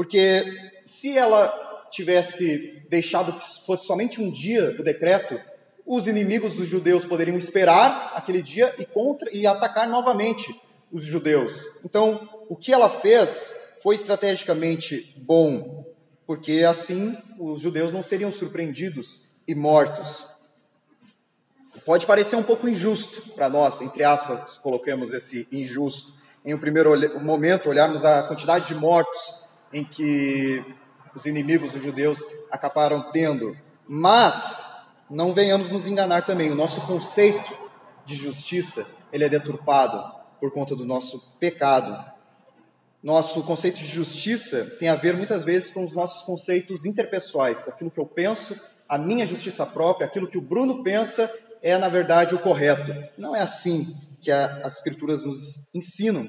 Porque 0.00 0.72
se 0.82 1.14
ela 1.14 1.86
tivesse 1.90 2.82
deixado 2.88 3.34
que 3.34 3.44
fosse 3.66 3.86
somente 3.86 4.18
um 4.18 4.30
dia 4.30 4.74
o 4.78 4.82
decreto, 4.82 5.38
os 5.84 6.06
inimigos 6.06 6.54
dos 6.54 6.66
judeus 6.66 7.04
poderiam 7.04 7.36
esperar 7.36 8.14
aquele 8.14 8.40
dia 8.40 8.74
e, 8.78 8.86
contra, 8.86 9.28
e 9.30 9.46
atacar 9.46 9.86
novamente 9.86 10.58
os 10.90 11.02
judeus. 11.02 11.66
Então, 11.84 12.26
o 12.48 12.56
que 12.56 12.72
ela 12.72 12.88
fez 12.88 13.52
foi 13.82 13.94
estrategicamente 13.94 15.14
bom, 15.18 15.84
porque 16.26 16.64
assim 16.66 17.14
os 17.38 17.60
judeus 17.60 17.92
não 17.92 18.02
seriam 18.02 18.32
surpreendidos 18.32 19.26
e 19.46 19.54
mortos. 19.54 20.24
Pode 21.84 22.06
parecer 22.06 22.36
um 22.36 22.42
pouco 22.42 22.66
injusto 22.66 23.32
para 23.32 23.50
nós, 23.50 23.82
entre 23.82 24.02
aspas, 24.02 24.56
colocamos 24.56 25.12
esse 25.12 25.46
injusto. 25.52 26.14
Em 26.42 26.54
um 26.54 26.58
primeiro 26.58 26.90
momento, 27.20 27.68
olharmos 27.68 28.02
a 28.02 28.22
quantidade 28.22 28.66
de 28.66 28.74
mortos 28.74 29.49
em 29.72 29.84
que 29.84 30.64
os 31.14 31.26
inimigos 31.26 31.72
dos 31.72 31.82
judeus 31.82 32.24
acabaram 32.50 33.10
tendo. 33.10 33.56
Mas 33.88 34.64
não 35.08 35.32
venhamos 35.32 35.70
nos 35.70 35.86
enganar 35.86 36.24
também. 36.24 36.50
O 36.50 36.54
nosso 36.54 36.80
conceito 36.82 37.56
de 38.04 38.14
justiça 38.14 38.86
ele 39.12 39.24
é 39.24 39.28
deturpado 39.28 40.20
por 40.40 40.50
conta 40.52 40.74
do 40.74 40.84
nosso 40.84 41.36
pecado. 41.38 42.10
Nosso 43.02 43.42
conceito 43.44 43.78
de 43.78 43.86
justiça 43.86 44.64
tem 44.78 44.88
a 44.88 44.94
ver 44.94 45.16
muitas 45.16 45.42
vezes 45.42 45.70
com 45.70 45.84
os 45.84 45.94
nossos 45.94 46.22
conceitos 46.22 46.84
interpessoais, 46.84 47.66
aquilo 47.66 47.90
que 47.90 47.98
eu 47.98 48.06
penso, 48.06 48.58
a 48.88 48.98
minha 48.98 49.24
justiça 49.24 49.64
própria, 49.64 50.06
aquilo 50.06 50.28
que 50.28 50.36
o 50.36 50.42
Bruno 50.42 50.82
pensa 50.82 51.32
é 51.62 51.78
na 51.78 51.88
verdade 51.88 52.34
o 52.34 52.38
correto. 52.38 52.92
Não 53.16 53.34
é 53.34 53.40
assim 53.40 53.86
que 54.20 54.30
a, 54.30 54.60
as 54.64 54.76
escrituras 54.76 55.24
nos 55.24 55.74
ensinam. 55.74 56.28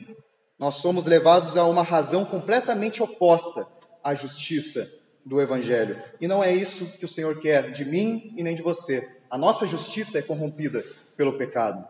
Nós 0.62 0.76
somos 0.76 1.08
levados 1.08 1.58
a 1.58 1.66
uma 1.66 1.82
razão 1.82 2.24
completamente 2.24 3.02
oposta 3.02 3.66
a 4.04 4.14
justiça 4.14 4.88
do 5.26 5.42
Evangelho. 5.42 6.00
E 6.22 6.28
não 6.28 6.44
é 6.44 6.54
isso 6.54 6.86
que 6.86 7.04
o 7.04 7.08
Senhor 7.08 7.40
quer 7.40 7.72
de 7.72 7.84
mim 7.84 8.32
e 8.38 8.44
nem 8.44 8.54
de 8.54 8.62
você. 8.62 9.10
A 9.28 9.40
nossa 9.40 9.66
justiça 9.66 10.20
é 10.20 10.22
corrompida 10.22 10.86
pelo 11.18 11.36
pecado. 11.36 11.84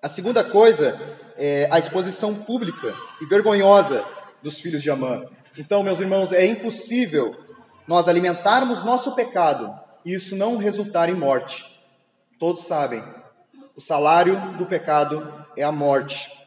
A 0.00 0.06
segunda 0.06 0.44
coisa 0.44 0.96
é 1.36 1.68
a 1.68 1.76
exposição 1.76 2.36
pública 2.36 2.94
e 3.20 3.26
vergonhosa 3.26 4.04
dos 4.40 4.60
filhos 4.60 4.80
de 4.80 4.88
Amã. 4.88 5.26
Então, 5.58 5.82
meus 5.82 5.98
irmãos, 5.98 6.30
é 6.30 6.46
impossível 6.46 7.34
nós 7.84 8.06
alimentarmos 8.06 8.84
nosso 8.84 9.16
pecado 9.16 9.76
e 10.04 10.14
isso 10.14 10.36
não 10.36 10.56
resultar 10.56 11.08
em 11.08 11.14
morte. 11.14 11.82
Todos 12.38 12.62
sabem, 12.62 13.02
o 13.74 13.80
salário 13.80 14.38
do 14.56 14.66
pecado 14.66 15.44
é 15.56 15.64
a 15.64 15.72
morte. 15.72 16.45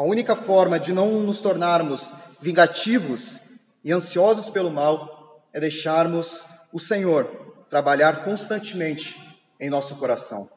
A 0.00 0.02
única 0.02 0.34
forma 0.34 0.80
de 0.80 0.94
não 0.94 1.20
nos 1.20 1.42
tornarmos 1.42 2.14
vingativos 2.40 3.42
e 3.84 3.92
ansiosos 3.92 4.48
pelo 4.48 4.70
mal 4.70 5.44
é 5.52 5.60
deixarmos 5.60 6.46
o 6.72 6.80
Senhor 6.80 7.54
trabalhar 7.68 8.24
constantemente 8.24 9.14
em 9.60 9.68
nosso 9.68 9.96
coração. 9.96 10.48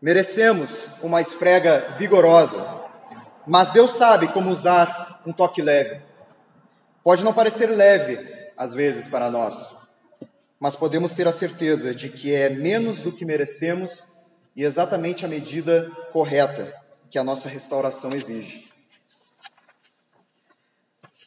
Merecemos 0.00 0.88
uma 1.02 1.20
esfrega 1.20 1.96
vigorosa, 1.98 2.64
mas 3.44 3.72
Deus 3.72 3.90
sabe 3.90 4.28
como 4.28 4.50
usar 4.50 5.20
um 5.26 5.32
toque 5.32 5.60
leve. 5.60 6.00
Pode 7.02 7.24
não 7.24 7.34
parecer 7.34 7.66
leve 7.70 8.24
às 8.56 8.72
vezes 8.72 9.08
para 9.08 9.32
nós, 9.32 9.74
mas 10.60 10.76
podemos 10.76 11.12
ter 11.12 11.26
a 11.26 11.32
certeza 11.32 11.92
de 11.92 12.08
que 12.08 12.32
é 12.32 12.48
menos 12.48 13.02
do 13.02 13.10
que 13.10 13.24
merecemos 13.24 14.12
e 14.54 14.62
exatamente 14.62 15.24
a 15.24 15.28
medida 15.28 15.90
correta 16.12 16.79
que 17.10 17.18
a 17.18 17.24
nossa 17.24 17.48
restauração 17.48 18.12
exige. 18.12 18.70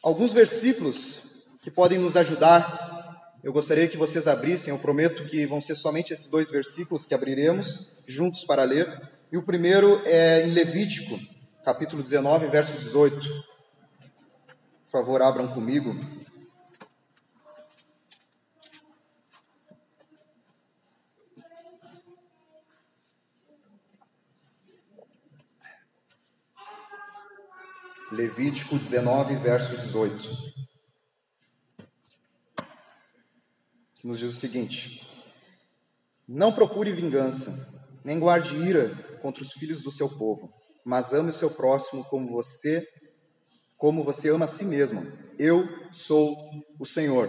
Alguns 0.02 0.32
versículos 0.32 1.22
que 1.62 1.70
podem 1.70 1.98
nos 1.98 2.16
ajudar, 2.16 3.38
eu 3.42 3.52
gostaria 3.52 3.88
que 3.88 3.96
vocês 3.96 4.26
abrissem, 4.26 4.72
eu 4.72 4.78
prometo 4.78 5.24
que 5.26 5.46
vão 5.46 5.60
ser 5.60 5.74
somente 5.74 6.12
esses 6.12 6.28
dois 6.28 6.50
versículos 6.50 7.06
que 7.06 7.14
abriremos 7.14 7.90
juntos 8.06 8.44
para 8.44 8.64
ler. 8.64 9.10
E 9.30 9.36
o 9.36 9.42
primeiro 9.42 10.00
é 10.04 10.46
em 10.46 10.52
Levítico, 10.52 11.18
capítulo 11.64 12.02
19, 12.02 12.48
verso 12.48 12.72
18. 12.72 13.20
Por 13.20 14.90
favor, 14.90 15.22
abram 15.22 15.48
comigo. 15.48 15.94
Levítico 28.14 28.78
19, 28.78 29.34
verso 29.36 29.76
18. 29.76 30.54
Que 33.94 34.06
nos 34.06 34.20
diz 34.20 34.32
o 34.32 34.38
seguinte: 34.38 35.04
Não 36.26 36.52
procure 36.52 36.92
vingança, 36.92 37.68
nem 38.04 38.20
guarde 38.20 38.56
ira 38.56 38.94
contra 39.20 39.42
os 39.42 39.52
filhos 39.52 39.82
do 39.82 39.90
seu 39.90 40.08
povo, 40.08 40.52
mas 40.84 41.12
ame 41.12 41.30
o 41.30 41.34
seu 41.34 41.50
próximo 41.50 42.04
como 42.04 42.30
você, 42.30 42.86
como 43.76 44.04
você 44.04 44.30
ama 44.30 44.44
a 44.44 44.48
si 44.48 44.64
mesmo. 44.64 45.10
Eu 45.36 45.68
sou 45.92 46.36
o 46.78 46.86
Senhor. 46.86 47.28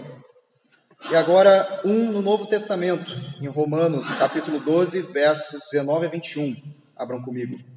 E 1.09 1.15
agora, 1.15 1.81
um 1.83 2.11
no 2.11 2.21
Novo 2.21 2.45
Testamento, 2.45 3.11
em 3.41 3.47
Romanos, 3.47 4.13
capítulo 4.15 4.59
12, 4.59 5.01
versos 5.01 5.61
19 5.71 6.05
a 6.05 6.09
21. 6.09 6.55
Abram 6.95 7.23
comigo. 7.23 7.74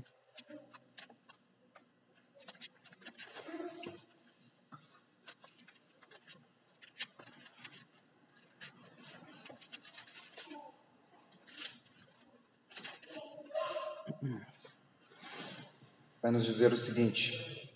Vai 16.28 16.32
nos 16.34 16.44
dizer 16.44 16.74
o 16.74 16.76
seguinte: 16.76 17.72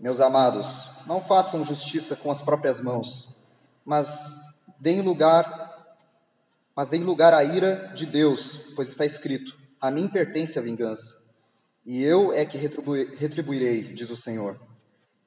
Meus 0.00 0.20
amados, 0.20 0.90
não 1.06 1.20
façam 1.20 1.64
justiça 1.64 2.16
com 2.16 2.28
as 2.28 2.42
próprias 2.42 2.80
mãos, 2.80 3.36
mas 3.84 4.34
deem 4.80 5.00
lugar 5.00 5.70
mas 6.74 6.88
deem 6.88 7.04
lugar 7.04 7.34
à 7.34 7.44
ira 7.44 7.92
de 7.94 8.06
Deus, 8.06 8.72
pois 8.74 8.88
está 8.88 9.06
escrito: 9.06 9.56
A 9.80 9.92
mim 9.92 10.08
pertence 10.08 10.58
a 10.58 10.62
vingança, 10.62 11.22
e 11.86 12.02
eu 12.02 12.32
é 12.32 12.44
que 12.44 12.58
retribuirei, 12.58 13.94
diz 13.94 14.10
o 14.10 14.16
Senhor. 14.16 14.60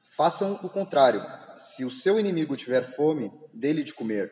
Façam 0.01 0.59
o 0.61 0.67
contrário. 0.67 1.25
Se 1.55 1.85
o 1.85 1.91
seu 1.91 2.19
inimigo 2.19 2.57
tiver 2.57 2.83
fome, 2.83 3.31
dele 3.53 3.81
de 3.81 3.93
comer. 3.93 4.29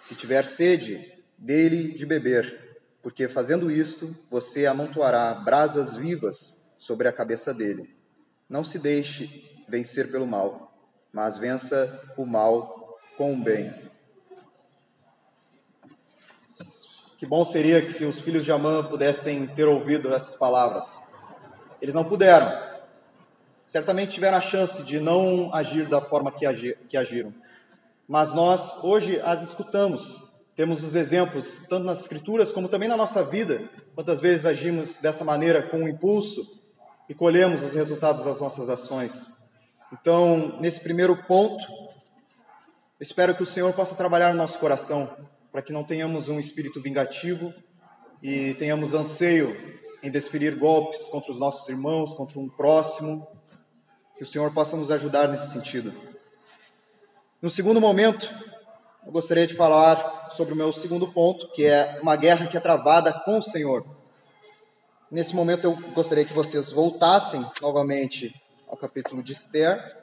Se 0.00 0.16
tiver 0.16 0.44
sede, 0.44 1.22
dele 1.38 1.92
de 1.94 2.04
beber. 2.04 2.80
Porque 3.00 3.28
fazendo 3.28 3.70
isto, 3.70 4.16
você 4.28 4.66
amontoará 4.66 5.34
brasas 5.34 5.94
vivas 5.94 6.63
sobre 6.78 7.08
a 7.08 7.12
cabeça 7.12 7.52
dele. 7.52 7.94
Não 8.48 8.62
se 8.62 8.78
deixe 8.78 9.64
vencer 9.68 10.10
pelo 10.10 10.26
mal, 10.26 10.76
mas 11.12 11.38
vença 11.38 12.02
o 12.16 12.26
mal 12.26 12.98
com 13.16 13.32
o 13.32 13.36
bem. 13.36 13.72
Que 17.16 17.26
bom 17.26 17.44
seria 17.44 17.80
que 17.80 17.92
se 17.92 18.04
os 18.04 18.20
filhos 18.20 18.44
de 18.44 18.52
Amã 18.52 18.84
pudessem 18.84 19.46
ter 19.46 19.64
ouvido 19.64 20.12
essas 20.12 20.36
palavras. 20.36 21.00
Eles 21.80 21.94
não 21.94 22.04
puderam. 22.04 22.52
Certamente 23.66 24.14
tiveram 24.14 24.38
a 24.38 24.40
chance 24.40 24.82
de 24.82 25.00
não 25.00 25.54
agir 25.54 25.88
da 25.88 26.00
forma 26.00 26.30
que, 26.30 26.44
agir, 26.44 26.78
que 26.88 26.96
agiram. 26.96 27.32
Mas 28.06 28.34
nós 28.34 28.76
hoje 28.82 29.20
as 29.20 29.42
escutamos. 29.42 30.22
Temos 30.54 30.84
os 30.84 30.94
exemplos, 30.94 31.62
tanto 31.68 31.84
nas 31.84 32.00
Escrituras 32.00 32.52
como 32.52 32.68
também 32.68 32.88
na 32.88 32.96
nossa 32.96 33.24
vida. 33.24 33.68
Quantas 33.94 34.20
vezes 34.20 34.44
agimos 34.44 34.98
dessa 34.98 35.24
maneira 35.24 35.62
com 35.62 35.78
um 35.78 35.88
impulso, 35.88 36.62
e 37.08 37.14
colhemos 37.14 37.62
os 37.62 37.74
resultados 37.74 38.24
das 38.24 38.40
nossas 38.40 38.68
ações. 38.68 39.26
Então, 39.92 40.58
nesse 40.60 40.80
primeiro 40.80 41.16
ponto, 41.24 41.64
espero 43.00 43.34
que 43.34 43.42
o 43.42 43.46
Senhor 43.46 43.72
possa 43.72 43.94
trabalhar 43.94 44.32
no 44.32 44.38
nosso 44.38 44.58
coração, 44.58 45.14
para 45.52 45.62
que 45.62 45.72
não 45.72 45.84
tenhamos 45.84 46.28
um 46.28 46.40
espírito 46.40 46.82
vingativo 46.82 47.52
e 48.22 48.54
tenhamos 48.54 48.94
anseio 48.94 49.54
em 50.02 50.10
desferir 50.10 50.56
golpes 50.56 51.08
contra 51.08 51.30
os 51.30 51.38
nossos 51.38 51.68
irmãos, 51.68 52.14
contra 52.14 52.38
um 52.38 52.48
próximo. 52.48 53.26
Que 54.16 54.22
o 54.22 54.26
Senhor 54.26 54.52
possa 54.52 54.76
nos 54.76 54.90
ajudar 54.90 55.28
nesse 55.28 55.52
sentido. 55.52 55.92
No 57.42 57.50
segundo 57.50 57.80
momento, 57.80 58.32
eu 59.04 59.12
gostaria 59.12 59.46
de 59.46 59.54
falar 59.54 60.30
sobre 60.30 60.54
o 60.54 60.56
meu 60.56 60.72
segundo 60.72 61.12
ponto, 61.12 61.52
que 61.52 61.66
é 61.66 61.98
uma 62.00 62.16
guerra 62.16 62.46
que 62.46 62.56
é 62.56 62.60
travada 62.60 63.12
com 63.12 63.38
o 63.38 63.42
Senhor. 63.42 63.93
Nesse 65.14 65.32
momento 65.32 65.62
eu 65.62 65.76
gostaria 65.92 66.24
que 66.24 66.32
vocês 66.32 66.72
voltassem 66.72 67.40
novamente 67.62 68.34
ao 68.66 68.76
capítulo 68.76 69.22
de 69.22 69.32
Esther, 69.32 69.96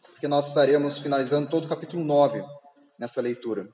porque 0.00 0.26
nós 0.26 0.48
estaremos 0.48 0.98
finalizando 0.98 1.50
todo 1.50 1.66
o 1.66 1.68
capítulo 1.68 2.02
9 2.02 2.42
nessa 2.98 3.20
leitura. 3.20 3.68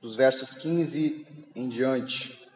Dos 0.00 0.14
versos 0.14 0.54
15 0.54 1.50
em 1.56 1.68
diante. 1.68 2.48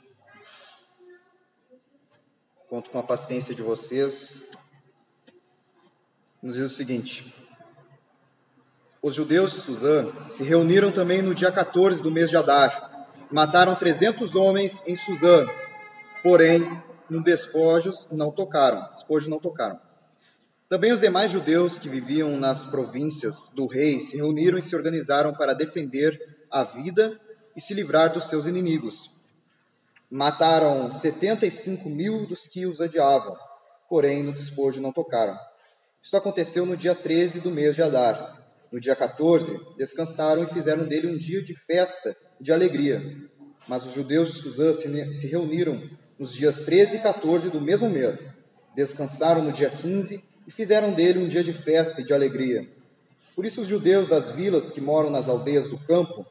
Conto 2.68 2.88
com 2.88 3.00
a 3.00 3.02
paciência 3.02 3.52
de 3.52 3.62
vocês. 3.62 4.44
Nos 6.40 6.54
diz 6.54 6.66
o 6.66 6.76
seguinte: 6.76 7.39
os 9.02 9.14
judeus 9.14 9.52
de 9.52 9.60
Suzã 9.60 10.12
se 10.28 10.42
reuniram 10.42 10.92
também 10.92 11.22
no 11.22 11.34
dia 11.34 11.50
14 11.50 12.02
do 12.02 12.10
mês 12.10 12.28
de 12.28 12.36
Adar. 12.36 13.08
Mataram 13.30 13.74
300 13.74 14.34
homens 14.34 14.82
em 14.86 14.96
Suzã, 14.96 15.46
porém, 16.22 16.68
no 17.08 17.22
despojos 17.22 18.06
não 18.10 18.30
tocaram. 18.30 18.88
Despojo 18.92 19.30
não 19.30 19.38
tocaram. 19.38 19.80
Também 20.68 20.92
os 20.92 21.00
demais 21.00 21.32
judeus 21.32 21.78
que 21.78 21.88
viviam 21.88 22.36
nas 22.36 22.64
províncias 22.64 23.50
do 23.54 23.66
rei 23.66 24.00
se 24.00 24.16
reuniram 24.16 24.58
e 24.58 24.62
se 24.62 24.76
organizaram 24.76 25.32
para 25.34 25.54
defender 25.54 26.46
a 26.50 26.62
vida 26.62 27.18
e 27.56 27.60
se 27.60 27.74
livrar 27.74 28.12
dos 28.12 28.28
seus 28.28 28.46
inimigos. 28.46 29.18
Mataram 30.08 30.90
75 30.92 31.88
mil 31.88 32.26
dos 32.26 32.46
que 32.46 32.66
os 32.66 32.80
odiavam, 32.80 33.36
porém 33.88 34.22
no 34.22 34.32
despojo 34.32 34.80
não 34.80 34.92
tocaram. 34.92 35.36
Isso 36.02 36.16
aconteceu 36.16 36.64
no 36.64 36.76
dia 36.76 36.94
13 36.94 37.40
do 37.40 37.50
mês 37.50 37.74
de 37.74 37.82
Adar. 37.82 38.39
No 38.72 38.78
dia 38.78 38.94
14, 38.94 39.58
descansaram 39.76 40.44
e 40.44 40.46
fizeram 40.46 40.86
dele 40.86 41.08
um 41.08 41.18
dia 41.18 41.42
de 41.42 41.54
festa 41.54 42.16
e 42.40 42.44
de 42.44 42.52
alegria. 42.52 43.02
Mas 43.66 43.84
os 43.84 43.92
judeus 43.92 44.32
de 44.32 44.38
Suzã 44.38 44.72
se 44.72 45.26
reuniram 45.26 45.82
nos 46.18 46.32
dias 46.32 46.60
13 46.60 46.96
e 46.96 47.00
14 47.00 47.50
do 47.50 47.60
mesmo 47.60 47.90
mês. 47.90 48.36
Descansaram 48.76 49.42
no 49.42 49.52
dia 49.52 49.70
15 49.70 50.22
e 50.46 50.50
fizeram 50.50 50.92
dele 50.92 51.18
um 51.18 51.28
dia 51.28 51.42
de 51.42 51.52
festa 51.52 52.00
e 52.00 52.04
de 52.04 52.12
alegria. 52.12 52.66
Por 53.34 53.44
isso, 53.44 53.60
os 53.60 53.66
judeus 53.66 54.08
das 54.08 54.30
vilas 54.30 54.70
que 54.70 54.80
moram 54.80 55.10
nas 55.10 55.28
aldeias 55.28 55.68
do 55.68 55.78
campo 55.78 56.24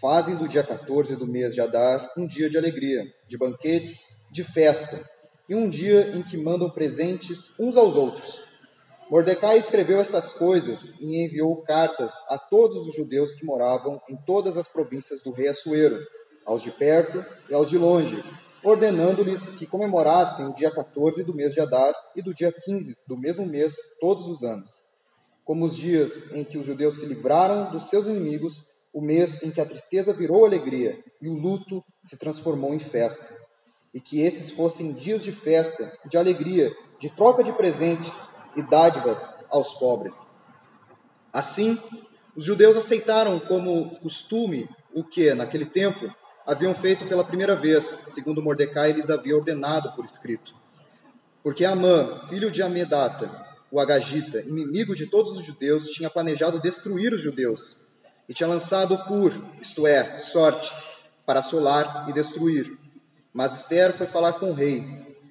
fazem 0.00 0.36
do 0.36 0.48
dia 0.48 0.62
14 0.62 1.16
do 1.16 1.26
mês 1.26 1.54
de 1.54 1.60
Adar 1.60 2.10
um 2.16 2.26
dia 2.26 2.50
de 2.50 2.58
alegria, 2.58 3.04
de 3.28 3.38
banquetes, 3.38 4.04
de 4.30 4.44
festa. 4.44 5.00
e 5.48 5.54
um 5.54 5.68
dia 5.68 6.16
em 6.16 6.22
que 6.22 6.36
mandam 6.36 6.70
presentes 6.70 7.50
uns 7.58 7.76
aos 7.76 7.94
outros. 7.94 8.40
Mordecai 9.10 9.58
escreveu 9.58 10.00
estas 10.00 10.32
coisas 10.32 10.98
e 11.00 11.24
enviou 11.24 11.56
cartas 11.62 12.12
a 12.28 12.38
todos 12.38 12.86
os 12.86 12.94
judeus 12.94 13.34
que 13.34 13.44
moravam 13.44 14.00
em 14.08 14.16
todas 14.16 14.56
as 14.56 14.66
províncias 14.66 15.22
do 15.22 15.32
rei 15.32 15.48
Assuero, 15.48 15.98
aos 16.46 16.62
de 16.62 16.70
perto 16.70 17.24
e 17.48 17.54
aos 17.54 17.68
de 17.68 17.76
longe, 17.76 18.22
ordenando-lhes 18.64 19.50
que 19.50 19.66
comemorassem 19.66 20.46
o 20.46 20.54
dia 20.54 20.70
14 20.70 21.22
do 21.24 21.34
mês 21.34 21.52
de 21.52 21.60
Adar 21.60 21.94
e 22.16 22.22
do 22.22 22.34
dia 22.34 22.52
15 22.52 22.96
do 23.06 23.18
mesmo 23.18 23.44
mês 23.44 23.74
todos 24.00 24.26
os 24.26 24.42
anos. 24.42 24.82
Como 25.44 25.64
os 25.64 25.76
dias 25.76 26.32
em 26.32 26.44
que 26.44 26.56
os 26.56 26.64
judeus 26.64 27.00
se 27.00 27.06
livraram 27.06 27.70
dos 27.70 27.88
seus 27.88 28.06
inimigos, 28.06 28.62
o 28.92 29.00
mês 29.00 29.42
em 29.42 29.50
que 29.50 29.60
a 29.60 29.66
tristeza 29.66 30.12
virou 30.12 30.44
alegria 30.44 30.96
e 31.20 31.28
o 31.28 31.34
luto 31.34 31.82
se 32.04 32.16
transformou 32.16 32.72
em 32.72 32.78
festa. 32.78 33.26
E 33.92 34.00
que 34.00 34.22
esses 34.22 34.50
fossem 34.50 34.92
dias 34.92 35.22
de 35.22 35.32
festa, 35.32 35.92
de 36.08 36.16
alegria, 36.16 36.72
de 36.98 37.10
troca 37.10 37.42
de 37.42 37.52
presentes 37.52 38.12
e 38.56 38.62
dádivas 38.62 39.28
aos 39.50 39.74
pobres. 39.74 40.26
Assim, 41.32 41.78
os 42.36 42.44
judeus 42.44 42.76
aceitaram 42.76 43.38
como 43.38 43.90
costume 44.00 44.68
o 44.94 45.04
que, 45.04 45.32
naquele 45.34 45.66
tempo, 45.66 46.14
haviam 46.46 46.74
feito 46.74 47.06
pela 47.06 47.24
primeira 47.24 47.54
vez, 47.54 48.02
segundo 48.06 48.42
Mordecai 48.42 48.92
lhes 48.92 49.10
havia 49.10 49.36
ordenado 49.36 49.92
por 49.92 50.04
escrito. 50.04 50.54
Porque 51.42 51.64
Amã, 51.64 52.20
filho 52.28 52.50
de 52.50 52.62
Amedata, 52.62 53.30
o 53.70 53.80
Agagita, 53.80 54.40
inimigo 54.42 54.94
de 54.94 55.06
todos 55.06 55.32
os 55.32 55.44
judeus, 55.44 55.88
tinha 55.88 56.10
planejado 56.10 56.60
destruir 56.60 57.12
os 57.12 57.20
judeus 57.20 57.76
e 58.28 58.34
tinha 58.34 58.48
lançado 58.48 58.96
por, 59.04 59.32
isto 59.60 59.86
é, 59.86 60.16
sortes, 60.16 60.84
para 61.24 61.40
assolar 61.40 62.06
e 62.08 62.12
destruir. 62.12 62.78
Mas 63.32 63.60
Esther 63.60 63.94
foi 63.94 64.06
falar 64.06 64.34
com 64.34 64.50
o 64.50 64.54
rei, 64.54 64.84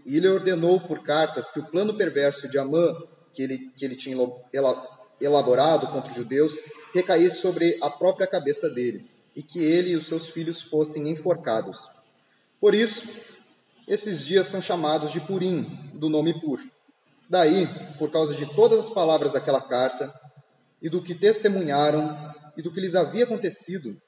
e 0.05 0.17
ele 0.17 0.27
ordenou 0.27 0.79
por 0.79 1.03
cartas 1.03 1.51
que 1.51 1.59
o 1.59 1.65
plano 1.65 1.93
perverso 1.93 2.49
de 2.49 2.57
Amã 2.57 2.95
que 3.33 3.41
ele, 3.41 3.71
que 3.75 3.85
ele 3.85 3.95
tinha 3.95 4.15
elaborado 5.19 5.87
contra 5.87 6.11
os 6.11 6.15
judeus 6.15 6.61
recaísse 6.93 7.41
sobre 7.41 7.77
a 7.81 7.89
própria 7.89 8.27
cabeça 8.27 8.69
dele 8.69 9.05
e 9.35 9.41
que 9.41 9.59
ele 9.59 9.91
e 9.91 9.95
os 9.95 10.05
seus 10.05 10.29
filhos 10.29 10.61
fossem 10.61 11.09
enforcados. 11.09 11.89
Por 12.59 12.75
isso, 12.75 13.07
esses 13.87 14.25
dias 14.25 14.47
são 14.47 14.61
chamados 14.61 15.11
de 15.11 15.19
Purim, 15.19 15.63
do 15.93 16.09
nome 16.09 16.39
Pur. 16.39 16.59
Daí, 17.29 17.67
por 17.97 18.11
causa 18.11 18.35
de 18.35 18.45
todas 18.55 18.79
as 18.79 18.89
palavras 18.89 19.33
daquela 19.33 19.61
carta 19.61 20.13
e 20.81 20.89
do 20.89 21.01
que 21.01 21.15
testemunharam 21.15 22.33
e 22.57 22.61
do 22.61 22.71
que 22.71 22.81
lhes 22.81 22.95
havia 22.95 23.23
acontecido, 23.23 23.99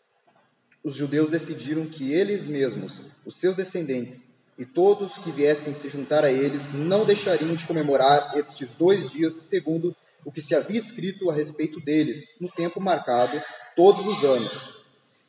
os 0.83 0.95
judeus 0.95 1.29
decidiram 1.29 1.85
que 1.85 2.11
eles 2.11 2.45
mesmos, 2.45 3.11
os 3.25 3.37
seus 3.37 3.55
descendentes, 3.55 4.32
e 4.57 4.65
todos 4.65 5.17
que 5.17 5.31
viessem 5.31 5.73
se 5.73 5.89
juntar 5.89 6.23
a 6.23 6.31
eles 6.31 6.71
não 6.71 7.05
deixariam 7.05 7.55
de 7.55 7.65
comemorar 7.65 8.37
estes 8.37 8.75
dois 8.75 9.09
dias 9.09 9.35
segundo 9.47 9.95
o 10.25 10.31
que 10.31 10.41
se 10.41 10.55
havia 10.55 10.79
escrito 10.79 11.29
a 11.29 11.33
respeito 11.33 11.79
deles 11.79 12.37
no 12.39 12.49
tempo 12.49 12.79
marcado 12.79 13.41
todos 13.75 14.05
os 14.05 14.23
anos, 14.23 14.83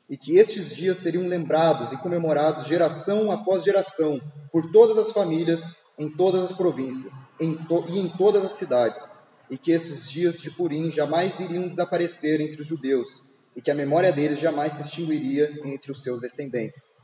e 0.09 0.17
que 0.17 0.37
estes 0.37 0.75
dias 0.75 0.99
seriam 0.99 1.27
lembrados 1.27 1.93
e 1.93 1.97
comemorados 1.97 2.67
geração 2.67 3.33
após 3.33 3.65
geração 3.65 4.21
por 4.53 4.71
todas 4.71 4.99
as 4.99 5.11
famílias 5.11 5.63
em 5.99 6.15
todas 6.17 6.51
as 6.51 6.57
províncias 6.57 7.13
em 7.41 7.59
e 7.89 7.99
em 7.99 8.09
todas 8.09 8.45
as 8.45 8.53
cidades, 8.53 9.15
e 9.51 9.57
que 9.57 9.73
esses 9.73 10.11
dias 10.11 10.41
de 10.41 10.51
Purim 10.51 10.91
jamais 10.91 11.39
iriam 11.41 11.67
desaparecer 11.67 12.41
entre 12.41 12.61
os 12.61 12.67
judeus, 12.67 13.31
e 13.57 13.63
que 13.63 13.71
a 13.71 13.75
memória 13.75 14.13
deles 14.13 14.39
jamais 14.39 14.75
se 14.75 14.83
extinguiria 14.83 15.51
entre 15.65 15.91
os 15.91 16.03
seus 16.03 16.21
descendentes. 16.21 16.95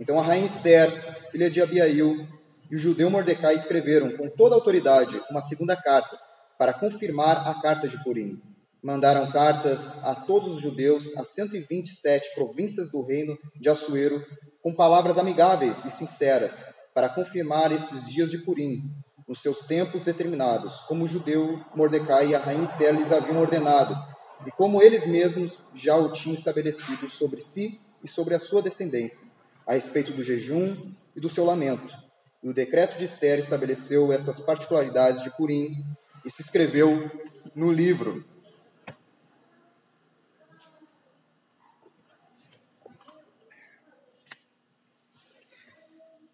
Então 0.00 0.18
a 0.18 0.22
rainha 0.22 0.46
Esther, 0.46 0.90
filha 1.30 1.50
de 1.50 1.62
Abiail, 1.62 2.26
e 2.72 2.76
o 2.76 2.78
judeu 2.78 3.10
Mordecai 3.10 3.54
escreveram 3.54 4.16
com 4.16 4.28
toda 4.30 4.54
autoridade 4.54 5.20
uma 5.30 5.42
segunda 5.42 5.76
carta 5.76 6.18
para 6.58 6.72
confirmar 6.72 7.46
a 7.46 7.60
carta 7.60 7.86
de 7.86 8.02
Purim. 8.02 8.40
Mandaram 8.82 9.30
cartas 9.30 10.02
a 10.02 10.14
todos 10.14 10.54
os 10.54 10.60
judeus, 10.60 11.16
a 11.18 11.24
127 11.24 12.34
províncias 12.34 12.90
do 12.90 13.02
reino 13.02 13.36
de 13.60 13.68
Assuero, 13.68 14.24
com 14.62 14.74
palavras 14.74 15.18
amigáveis 15.18 15.84
e 15.84 15.90
sinceras, 15.90 16.64
para 16.94 17.08
confirmar 17.08 17.70
esses 17.72 18.08
dias 18.08 18.30
de 18.30 18.38
Purim, 18.38 18.90
nos 19.28 19.40
seus 19.40 19.66
tempos 19.66 20.02
determinados, 20.02 20.78
como 20.88 21.04
o 21.04 21.08
judeu 21.08 21.60
Mordecai 21.76 22.28
e 22.28 22.34
a 22.34 22.38
rainha 22.38 22.64
Esther 22.64 22.94
lhes 22.94 23.12
haviam 23.12 23.40
ordenado, 23.40 23.94
e 24.46 24.50
como 24.50 24.82
eles 24.82 25.06
mesmos 25.06 25.68
já 25.74 25.96
o 25.96 26.10
tinham 26.10 26.34
estabelecido 26.34 27.08
sobre 27.10 27.40
si 27.40 27.78
e 28.02 28.08
sobre 28.08 28.34
a 28.34 28.40
sua 28.40 28.62
descendência 28.62 29.31
a 29.66 29.74
respeito 29.74 30.12
do 30.12 30.22
jejum 30.22 30.92
e 31.14 31.20
do 31.20 31.28
seu 31.28 31.44
lamento. 31.44 31.94
E 32.42 32.48
o 32.48 32.54
decreto 32.54 32.98
de 32.98 33.04
Esther 33.04 33.38
estabeleceu 33.38 34.12
estas 34.12 34.40
particularidades 34.40 35.22
de 35.22 35.30
Purim 35.30 35.84
e 36.24 36.30
se 36.30 36.42
escreveu 36.42 37.10
no 37.54 37.70
livro. 37.70 38.24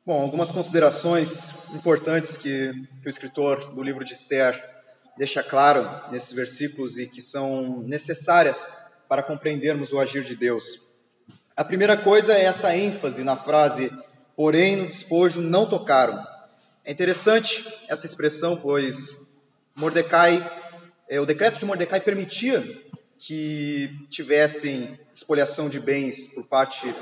Bom, 0.06 0.22
algumas 0.22 0.50
considerações 0.50 1.50
importantes 1.74 2.38
que, 2.38 2.72
que 3.02 3.06
o 3.06 3.10
escritor 3.10 3.74
do 3.74 3.82
livro 3.82 4.02
de 4.02 4.14
Esther 4.14 4.58
deixa 5.18 5.42
claro 5.42 5.86
nesses 6.10 6.32
versículos 6.32 6.96
e 6.96 7.06
que 7.06 7.20
são 7.20 7.82
necessárias 7.82 8.72
para 9.06 9.22
compreendermos 9.22 9.92
o 9.92 9.98
agir 9.98 10.24
de 10.24 10.34
Deus. 10.34 10.87
A 11.58 11.64
primeira 11.64 11.96
coisa 11.96 12.34
é 12.34 12.44
essa 12.44 12.76
ênfase 12.76 13.24
na 13.24 13.36
frase, 13.36 13.90
porém 14.36 14.76
no 14.76 14.86
despojo 14.86 15.40
não 15.40 15.68
tocaram. 15.68 16.24
É 16.84 16.92
interessante 16.92 17.66
essa 17.88 18.06
expressão, 18.06 18.56
pois 18.56 19.16
Mordecai, 19.74 20.38
é, 21.08 21.20
o 21.20 21.26
decreto 21.26 21.58
de 21.58 21.64
Mordecai 21.64 22.00
permitia 22.00 22.62
que 23.18 23.90
tivessem 24.08 25.00
expoliação 25.12 25.68
de 25.68 25.80
bens 25.80 26.28
por 26.28 26.46
parte 26.46 26.94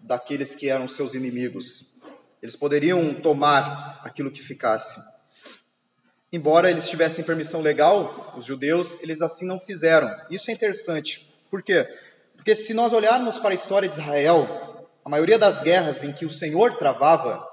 daqueles 0.00 0.56
que 0.56 0.68
eram 0.68 0.88
seus 0.88 1.14
inimigos. 1.14 1.94
Eles 2.42 2.56
poderiam 2.56 3.14
tomar 3.14 4.00
aquilo 4.02 4.32
que 4.32 4.42
ficasse. 4.42 5.00
Embora 6.32 6.68
eles 6.68 6.90
tivessem 6.90 7.22
permissão 7.22 7.60
legal, 7.60 8.34
os 8.36 8.44
judeus, 8.44 9.00
eles 9.02 9.22
assim 9.22 9.46
não 9.46 9.60
fizeram. 9.60 10.12
Isso 10.28 10.50
é 10.50 10.52
interessante. 10.52 11.32
Por 11.48 11.62
quê? 11.62 11.86
Porque 12.40 12.56
se 12.56 12.72
nós 12.72 12.90
olharmos 12.94 13.36
para 13.36 13.50
a 13.50 13.54
história 13.54 13.86
de 13.86 14.00
Israel, 14.00 14.88
a 15.04 15.10
maioria 15.10 15.38
das 15.38 15.60
guerras 15.60 16.02
em 16.02 16.10
que 16.10 16.24
o 16.24 16.30
Senhor 16.30 16.74
travava, 16.78 17.46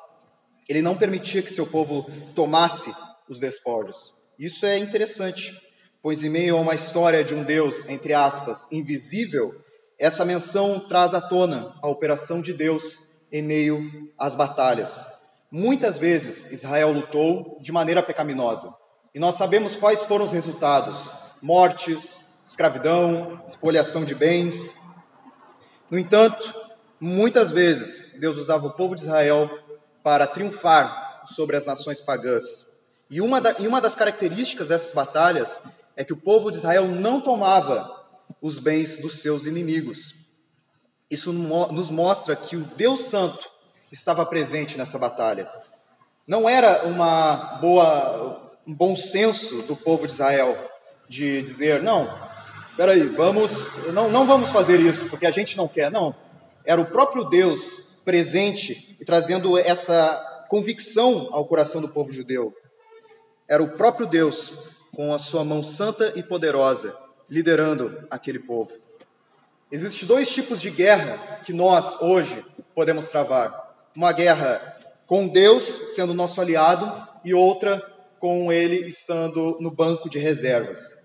ele 0.70 0.82
não 0.82 0.96
permitia 0.96 1.44
que 1.44 1.52
seu 1.52 1.68
povo 1.68 2.10
tomasse 2.34 2.96
os 3.28 3.38
despojos. 3.38 4.14
Isso 4.40 4.66
é 4.66 4.78
interessante, 4.78 5.62
pois 6.02 6.24
em 6.24 6.30
meio 6.30 6.56
a 6.56 6.62
uma 6.62 6.74
história 6.74 7.22
de 7.22 7.36
um 7.36 7.44
Deus, 7.44 7.84
entre 7.90 8.14
aspas, 8.14 8.66
invisível, 8.72 9.62
essa 10.00 10.24
menção 10.24 10.80
traz 10.80 11.14
à 11.14 11.20
tona 11.20 11.76
a 11.84 11.90
operação 11.90 12.42
de 12.42 12.54
Deus 12.54 13.10
em 13.30 13.42
meio 13.42 13.92
às 14.18 14.36
batalhas. 14.36 15.06
Muitas 15.52 15.98
vezes 15.98 16.50
Israel 16.50 16.94
lutou 16.94 17.58
de 17.60 17.74
maneira 17.74 18.02
pecaminosa, 18.02 18.74
e 19.14 19.20
nós 19.20 19.36
sabemos 19.36 19.76
quais 19.76 20.04
foram 20.04 20.24
os 20.24 20.32
resultados: 20.32 21.14
mortes, 21.42 22.27
escravidão, 22.48 23.44
expoliação 23.46 24.06
de 24.06 24.16
bens. 24.16 24.80
No 25.92 26.00
entanto, 26.00 26.54
muitas 27.00 27.52
vezes 27.52 28.18
Deus 28.20 28.38
usava 28.38 28.68
o 28.68 28.72
povo 28.72 28.96
de 28.96 29.02
Israel 29.02 29.50
para 30.02 30.26
triunfar 30.26 31.24
sobre 31.26 31.58
as 31.58 31.66
nações 31.66 32.00
pagãs. 32.00 32.74
E 33.10 33.20
uma, 33.20 33.42
da, 33.42 33.56
e 33.60 33.68
uma 33.68 33.82
das 33.82 33.96
características 33.96 34.70
dessas 34.70 34.94
batalhas 34.94 35.62
é 35.96 36.06
que 36.06 36.14
o 36.14 36.18
povo 36.18 36.50
de 36.50 36.58
Israel 36.58 36.88
não 36.88 37.20
tomava 37.20 38.06
os 38.42 38.60
bens 38.60 38.98
dos 38.98 39.20
seus 39.20 39.46
inimigos. 39.46 40.14
Isso 41.12 41.34
nos 41.34 41.90
mostra 41.90 42.36
que 42.36 42.56
o 42.56 42.64
Deus 42.64 43.02
Santo 43.02 43.50
estava 43.92 44.26
presente 44.26 44.78
nessa 44.78 44.98
batalha. 44.98 45.50
Não 46.26 46.48
era 46.48 46.86
uma 46.86 47.58
boa, 47.60 48.58
um 48.66 48.74
bom 48.74 48.96
senso 48.96 49.62
do 49.64 49.76
povo 49.76 50.06
de 50.06 50.14
Israel 50.14 50.58
de 51.10 51.42
dizer, 51.42 51.82
não, 51.82 52.27
peraí, 52.78 53.08
vamos, 53.10 53.76
não, 53.92 54.08
não 54.10 54.28
vamos 54.28 54.52
fazer 54.52 54.80
isso 54.80 55.10
porque 55.10 55.26
a 55.26 55.32
gente 55.32 55.58
não 55.58 55.68
quer, 55.68 55.92
não. 55.92 56.16
Era 56.64 56.80
o 56.80 56.86
próprio 56.86 57.24
Deus 57.24 58.00
presente 58.06 58.96
e 59.00 59.04
trazendo 59.04 59.58
essa 59.58 60.46
convicção 60.48 61.28
ao 61.32 61.46
coração 61.46 61.82
do 61.82 61.90
povo 61.90 62.14
judeu. 62.14 62.56
Era 63.48 63.64
o 63.64 63.70
próprio 63.70 64.06
Deus 64.06 64.54
com 64.96 65.14
a 65.14 65.20
sua 65.20 65.44
mão 65.44 65.64
santa 65.64 66.14
e 66.16 66.22
poderosa 66.22 66.96
liderando 67.30 68.08
aquele 68.10 68.40
povo. 68.40 68.72
Existem 69.72 70.08
dois 70.08 70.30
tipos 70.30 70.62
de 70.62 70.70
guerra 70.70 71.42
que 71.44 71.52
nós 71.52 72.00
hoje 72.00 72.46
podemos 72.76 73.10
travar: 73.10 73.90
uma 73.96 74.12
guerra 74.12 74.78
com 75.06 75.28
Deus 75.28 75.64
sendo 75.96 76.14
nosso 76.14 76.40
aliado 76.40 77.08
e 77.26 77.34
outra 77.34 77.82
com 78.20 78.52
Ele 78.52 78.88
estando 78.88 79.58
no 79.60 79.72
banco 79.72 80.10
de 80.10 80.20
reservas. 80.20 80.97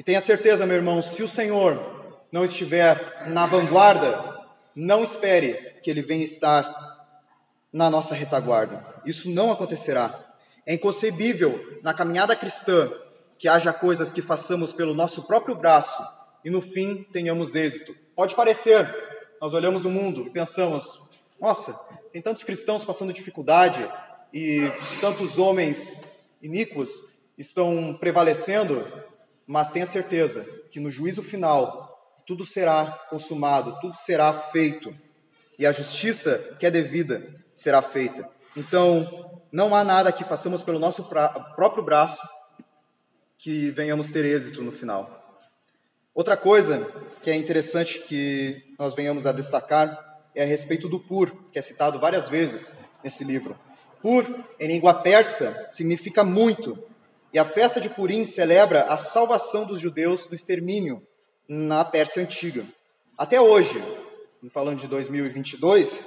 E 0.00 0.02
tenha 0.02 0.22
certeza, 0.22 0.64
meu 0.64 0.76
irmão, 0.76 1.02
se 1.02 1.22
o 1.22 1.28
Senhor 1.28 1.78
não 2.32 2.42
estiver 2.42 3.28
na 3.28 3.44
vanguarda, 3.44 4.46
não 4.74 5.04
espere 5.04 5.52
que 5.82 5.90
Ele 5.90 6.00
venha 6.00 6.24
estar 6.24 6.64
na 7.70 7.90
nossa 7.90 8.14
retaguarda. 8.14 8.82
Isso 9.04 9.28
não 9.28 9.52
acontecerá. 9.52 10.18
É 10.64 10.72
inconcebível 10.72 11.78
na 11.82 11.92
caminhada 11.92 12.34
cristã 12.34 12.90
que 13.38 13.46
haja 13.46 13.74
coisas 13.74 14.10
que 14.10 14.22
façamos 14.22 14.72
pelo 14.72 14.94
nosso 14.94 15.24
próprio 15.24 15.54
braço 15.54 16.02
e 16.42 16.48
no 16.48 16.62
fim 16.62 17.06
tenhamos 17.12 17.54
êxito. 17.54 17.94
Pode 18.16 18.34
parecer, 18.34 18.88
nós 19.38 19.52
olhamos 19.52 19.84
o 19.84 19.90
mundo 19.90 20.26
e 20.26 20.30
pensamos: 20.30 20.98
nossa, 21.38 21.78
tem 22.10 22.22
tantos 22.22 22.42
cristãos 22.42 22.86
passando 22.86 23.12
dificuldade 23.12 23.86
e 24.32 24.66
tantos 24.98 25.38
homens 25.38 26.00
iníquos 26.40 27.04
estão 27.36 27.94
prevalecendo, 28.00 29.09
mas 29.50 29.72
tenha 29.72 29.84
certeza 29.84 30.46
que 30.70 30.78
no 30.78 30.92
juízo 30.92 31.24
final 31.24 32.22
tudo 32.24 32.46
será 32.46 32.86
consumado, 33.10 33.76
tudo 33.80 33.96
será 33.96 34.32
feito 34.32 34.96
e 35.58 35.66
a 35.66 35.72
justiça 35.72 36.38
que 36.56 36.66
é 36.66 36.70
devida 36.70 37.28
será 37.52 37.82
feita. 37.82 38.30
Então, 38.56 39.42
não 39.50 39.74
há 39.74 39.82
nada 39.82 40.12
que 40.12 40.22
façamos 40.22 40.62
pelo 40.62 40.78
nosso 40.78 41.02
próprio 41.56 41.82
braço 41.82 42.22
que 43.36 43.72
venhamos 43.72 44.12
ter 44.12 44.24
êxito 44.24 44.62
no 44.62 44.70
final. 44.70 45.40
Outra 46.14 46.36
coisa 46.36 46.86
que 47.20 47.28
é 47.28 47.34
interessante 47.34 47.98
que 48.06 48.72
nós 48.78 48.94
venhamos 48.94 49.26
a 49.26 49.32
destacar 49.32 50.20
é 50.32 50.44
a 50.44 50.46
respeito 50.46 50.88
do 50.88 51.00
Pur, 51.00 51.34
que 51.50 51.58
é 51.58 51.62
citado 51.62 51.98
várias 51.98 52.28
vezes 52.28 52.76
nesse 53.02 53.24
livro. 53.24 53.58
Pur, 54.00 54.24
em 54.60 54.68
língua 54.68 54.94
persa, 54.94 55.66
significa 55.72 56.22
muito, 56.22 56.78
e 57.32 57.38
a 57.38 57.44
festa 57.44 57.80
de 57.80 57.88
Purim 57.88 58.24
celebra 58.24 58.82
a 58.84 58.98
salvação 58.98 59.64
dos 59.64 59.80
judeus 59.80 60.26
do 60.26 60.34
extermínio 60.34 61.06
na 61.48 61.84
Pérsia 61.84 62.22
Antiga. 62.22 62.64
Até 63.16 63.40
hoje, 63.40 63.82
falando 64.50 64.78
de 64.78 64.88
2022, 64.88 66.00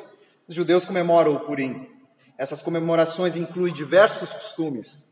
os 0.47 0.55
judeus 0.55 0.86
comemoram 0.86 1.36
o 1.36 1.39
Purim. 1.39 1.89
Essas 2.38 2.62
comemorações 2.62 3.36
incluem 3.36 3.73
diversos 3.73 4.33
costumes. 4.33 5.05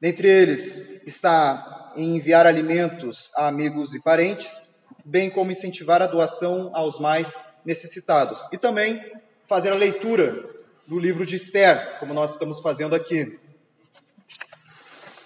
Dentre 0.00 0.28
eles 0.28 1.02
está 1.06 1.92
enviar 1.96 2.46
alimentos 2.46 3.30
a 3.36 3.48
amigos 3.48 3.94
e 3.94 4.00
parentes, 4.00 4.68
bem 5.04 5.28
como 5.28 5.50
incentivar 5.50 6.00
a 6.00 6.06
doação 6.06 6.70
aos 6.74 6.98
mais 6.98 7.44
necessitados. 7.64 8.46
E 8.52 8.56
também 8.56 9.04
fazer 9.44 9.70
a 9.70 9.76
leitura 9.76 10.48
do 10.86 10.98
livro 10.98 11.26
de 11.26 11.36
Esther, 11.36 11.98
como 11.98 12.14
nós 12.14 12.32
estamos 12.32 12.60
fazendo 12.60 12.94
aqui. 12.94 13.38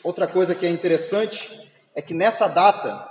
Outra 0.04 0.26
coisa 0.26 0.54
que 0.54 0.66
é 0.66 0.68
interessante 0.68 1.58
é 1.94 2.02
que 2.02 2.12
nessa 2.12 2.46
data, 2.46 3.10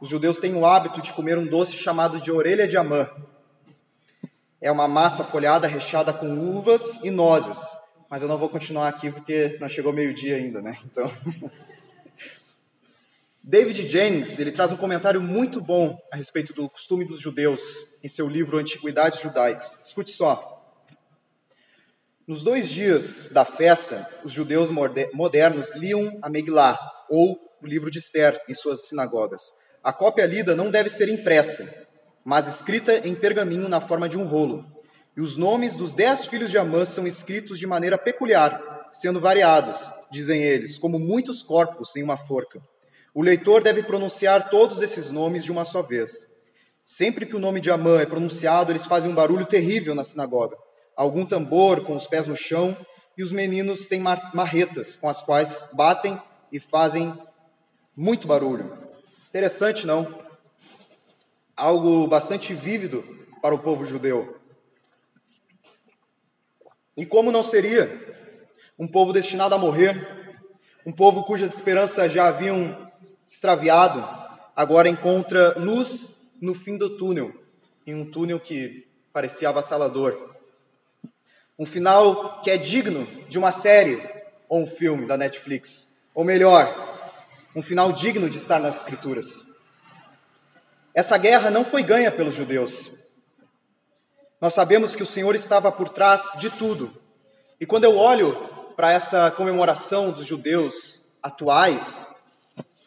os 0.00 0.08
judeus 0.08 0.38
têm 0.38 0.54
o 0.54 0.64
hábito 0.64 1.02
de 1.02 1.12
comer 1.12 1.36
um 1.36 1.44
doce 1.44 1.74
chamado 1.76 2.20
de 2.20 2.30
orelha 2.30 2.68
de 2.68 2.76
amã. 2.76 3.10
É 4.60 4.70
uma 4.70 4.86
massa 4.86 5.24
folhada 5.24 5.66
recheada 5.66 6.12
com 6.12 6.28
uvas 6.56 7.00
e 7.02 7.10
nozes. 7.10 7.76
Mas 8.08 8.22
eu 8.22 8.28
não 8.28 8.38
vou 8.38 8.48
continuar 8.48 8.86
aqui 8.86 9.10
porque 9.10 9.58
não 9.60 9.68
chegou 9.68 9.92
meio-dia 9.92 10.36
ainda, 10.36 10.62
né? 10.62 10.78
Então. 10.84 11.10
David 13.42 13.88
Jennings, 13.88 14.38
ele 14.38 14.52
traz 14.52 14.70
um 14.70 14.76
comentário 14.76 15.20
muito 15.20 15.60
bom 15.60 15.98
a 16.12 16.16
respeito 16.16 16.52
do 16.52 16.68
costume 16.70 17.04
dos 17.04 17.20
judeus 17.20 17.92
em 18.00 18.08
seu 18.08 18.28
livro 18.28 18.58
Antiguidades 18.58 19.20
Judaicas. 19.20 19.82
Escute 19.84 20.12
só. 20.12 20.57
Nos 22.28 22.42
dois 22.42 22.68
dias 22.68 23.30
da 23.30 23.42
festa, 23.42 24.06
os 24.22 24.30
judeus 24.30 24.68
modernos 25.14 25.74
liam 25.76 26.18
a 26.20 26.28
Megillah, 26.28 26.78
ou 27.08 27.40
o 27.62 27.66
livro 27.66 27.90
de 27.90 28.00
Esther, 28.00 28.38
em 28.46 28.52
suas 28.52 28.86
sinagogas. 28.86 29.54
A 29.82 29.94
cópia 29.94 30.26
lida 30.26 30.54
não 30.54 30.70
deve 30.70 30.90
ser 30.90 31.08
impressa, 31.08 31.88
mas 32.22 32.46
escrita 32.46 32.98
em 33.08 33.14
pergaminho 33.14 33.66
na 33.66 33.80
forma 33.80 34.10
de 34.10 34.18
um 34.18 34.26
rolo. 34.26 34.62
E 35.16 35.22
os 35.22 35.38
nomes 35.38 35.74
dos 35.74 35.94
dez 35.94 36.26
filhos 36.26 36.50
de 36.50 36.58
Amã 36.58 36.84
são 36.84 37.06
escritos 37.06 37.58
de 37.58 37.66
maneira 37.66 37.96
peculiar, 37.96 38.86
sendo 38.90 39.18
variados, 39.18 39.90
dizem 40.10 40.42
eles, 40.42 40.76
como 40.76 40.98
muitos 40.98 41.42
corpos 41.42 41.96
em 41.96 42.02
uma 42.02 42.18
forca. 42.18 42.60
O 43.14 43.22
leitor 43.22 43.62
deve 43.62 43.82
pronunciar 43.82 44.50
todos 44.50 44.82
esses 44.82 45.10
nomes 45.10 45.44
de 45.44 45.50
uma 45.50 45.64
só 45.64 45.80
vez. 45.80 46.28
Sempre 46.84 47.24
que 47.24 47.36
o 47.36 47.40
nome 47.40 47.58
de 47.58 47.70
Amã 47.70 47.98
é 48.02 48.04
pronunciado, 48.04 48.70
eles 48.70 48.84
fazem 48.84 49.10
um 49.10 49.14
barulho 49.14 49.46
terrível 49.46 49.94
na 49.94 50.04
sinagoga. 50.04 50.58
Algum 50.98 51.24
tambor 51.24 51.84
com 51.84 51.94
os 51.94 52.08
pés 52.08 52.26
no 52.26 52.36
chão, 52.36 52.76
e 53.16 53.22
os 53.22 53.30
meninos 53.30 53.86
têm 53.86 54.00
marretas 54.34 54.96
com 54.96 55.08
as 55.08 55.22
quais 55.22 55.64
batem 55.72 56.20
e 56.50 56.58
fazem 56.58 57.16
muito 57.96 58.26
barulho. 58.26 58.76
Interessante, 59.28 59.86
não? 59.86 60.12
Algo 61.56 62.08
bastante 62.08 62.52
vívido 62.52 63.04
para 63.40 63.54
o 63.54 63.60
povo 63.60 63.86
judeu. 63.86 64.40
E 66.96 67.06
como 67.06 67.30
não 67.30 67.44
seria 67.44 67.88
um 68.76 68.88
povo 68.88 69.12
destinado 69.12 69.54
a 69.54 69.58
morrer, 69.58 70.42
um 70.84 70.90
povo 70.90 71.22
cujas 71.22 71.54
esperanças 71.54 72.10
já 72.10 72.26
haviam 72.26 72.90
extraviado, 73.24 74.00
agora 74.56 74.88
encontra 74.88 75.56
luz 75.60 76.20
no 76.42 76.56
fim 76.56 76.76
do 76.76 76.96
túnel, 76.96 77.32
em 77.86 77.94
um 77.94 78.10
túnel 78.10 78.40
que 78.40 78.88
parecia 79.12 79.48
avassalador. 79.48 80.27
Um 81.58 81.66
final 81.66 82.40
que 82.40 82.50
é 82.52 82.56
digno 82.56 83.04
de 83.28 83.36
uma 83.36 83.50
série 83.50 84.00
ou 84.48 84.62
um 84.62 84.66
filme 84.66 85.06
da 85.06 85.16
Netflix. 85.16 85.88
Ou 86.14 86.22
melhor, 86.24 86.72
um 87.54 87.62
final 87.62 87.92
digno 87.92 88.30
de 88.30 88.36
estar 88.36 88.60
nas 88.60 88.78
Escrituras. 88.78 89.44
Essa 90.94 91.18
guerra 91.18 91.50
não 91.50 91.64
foi 91.64 91.82
ganha 91.82 92.12
pelos 92.12 92.36
judeus. 92.36 92.92
Nós 94.40 94.54
sabemos 94.54 94.94
que 94.94 95.02
o 95.02 95.06
Senhor 95.06 95.34
estava 95.34 95.72
por 95.72 95.88
trás 95.88 96.30
de 96.38 96.48
tudo. 96.48 96.92
E 97.60 97.66
quando 97.66 97.84
eu 97.84 97.96
olho 97.96 98.36
para 98.76 98.92
essa 98.92 99.28
comemoração 99.32 100.12
dos 100.12 100.24
judeus 100.24 101.04
atuais, 101.20 102.06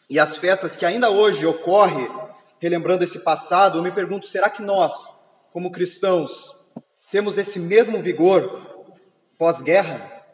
e 0.08 0.18
as 0.18 0.36
festas 0.36 0.74
que 0.74 0.86
ainda 0.86 1.10
hoje 1.10 1.44
ocorrem, 1.44 2.10
relembrando 2.58 3.04
esse 3.04 3.18
passado, 3.18 3.76
eu 3.76 3.82
me 3.82 3.92
pergunto: 3.92 4.26
será 4.26 4.48
que 4.48 4.62
nós, 4.62 5.14
como 5.52 5.70
cristãos, 5.70 6.61
temos 7.12 7.36
esse 7.36 7.58
mesmo 7.58 8.00
vigor 8.00 8.88
pós-guerra? 9.38 10.24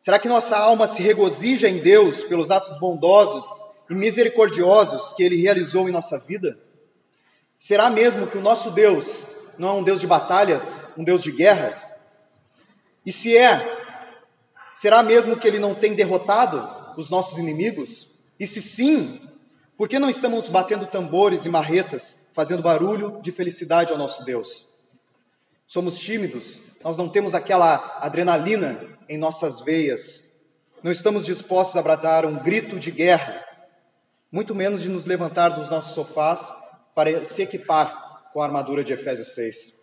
Será 0.00 0.18
que 0.18 0.26
nossa 0.26 0.56
alma 0.56 0.88
se 0.88 1.00
regozija 1.00 1.68
em 1.68 1.78
Deus 1.78 2.24
pelos 2.24 2.50
atos 2.50 2.76
bondosos 2.80 3.46
e 3.88 3.94
misericordiosos 3.94 5.12
que 5.12 5.22
Ele 5.22 5.40
realizou 5.40 5.88
em 5.88 5.92
nossa 5.92 6.18
vida? 6.18 6.58
Será 7.56 7.88
mesmo 7.88 8.26
que 8.26 8.36
o 8.36 8.40
nosso 8.40 8.72
Deus 8.72 9.28
não 9.56 9.68
é 9.68 9.72
um 9.74 9.84
Deus 9.84 10.00
de 10.00 10.08
batalhas, 10.08 10.82
um 10.98 11.04
Deus 11.04 11.22
de 11.22 11.30
guerras? 11.30 11.92
E 13.04 13.12
se 13.12 13.38
é, 13.38 13.64
será 14.74 15.04
mesmo 15.04 15.36
que 15.36 15.46
Ele 15.46 15.60
não 15.60 15.72
tem 15.72 15.94
derrotado 15.94 16.68
os 16.96 17.10
nossos 17.10 17.38
inimigos? 17.38 18.18
E 18.40 18.46
se 18.48 18.60
sim, 18.60 19.20
por 19.76 19.88
que 19.88 20.00
não 20.00 20.10
estamos 20.10 20.48
batendo 20.48 20.84
tambores 20.86 21.44
e 21.44 21.48
marretas, 21.48 22.16
fazendo 22.32 22.60
barulho 22.60 23.20
de 23.22 23.30
felicidade 23.30 23.92
ao 23.92 23.98
nosso 23.98 24.24
Deus? 24.24 24.74
Somos 25.66 25.98
tímidos, 25.98 26.60
nós 26.84 26.96
não 26.96 27.08
temos 27.08 27.34
aquela 27.34 27.98
adrenalina 28.00 28.80
em 29.08 29.18
nossas 29.18 29.60
veias, 29.62 30.32
não 30.80 30.92
estamos 30.92 31.26
dispostos 31.26 31.74
a 31.74 31.82
bradar 31.82 32.24
um 32.24 32.36
grito 32.36 32.78
de 32.78 32.92
guerra, 32.92 33.44
muito 34.30 34.54
menos 34.54 34.80
de 34.80 34.88
nos 34.88 35.06
levantar 35.06 35.48
dos 35.48 35.68
nossos 35.68 35.92
sofás 35.92 36.54
para 36.94 37.24
se 37.24 37.42
equipar 37.42 38.30
com 38.32 38.40
a 38.40 38.44
armadura 38.44 38.84
de 38.84 38.92
Efésios 38.92 39.34
6. 39.34 39.74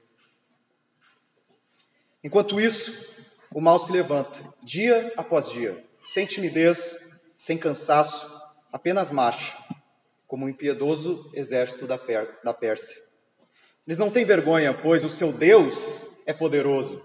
Enquanto 2.24 2.62
isso, 2.62 3.06
o 3.52 3.60
mal 3.60 3.78
se 3.78 3.92
levanta, 3.92 4.40
dia 4.64 5.12
após 5.18 5.50
dia, 5.50 5.86
sem 6.02 6.26
timidez, 6.26 6.96
sem 7.36 7.58
cansaço, 7.58 8.32
apenas 8.72 9.12
marcha, 9.12 9.54
como 10.26 10.46
um 10.46 10.50
impiedoso 10.50 11.30
exército 11.34 11.86
da, 11.86 12.00
da 12.42 12.54
Pérsia. 12.54 13.03
Eles 13.86 13.98
não 13.98 14.10
têm 14.10 14.24
vergonha, 14.24 14.74
pois 14.74 15.04
o 15.04 15.10
seu 15.10 15.32
Deus 15.32 16.08
é 16.26 16.34
poderoso. 16.34 17.02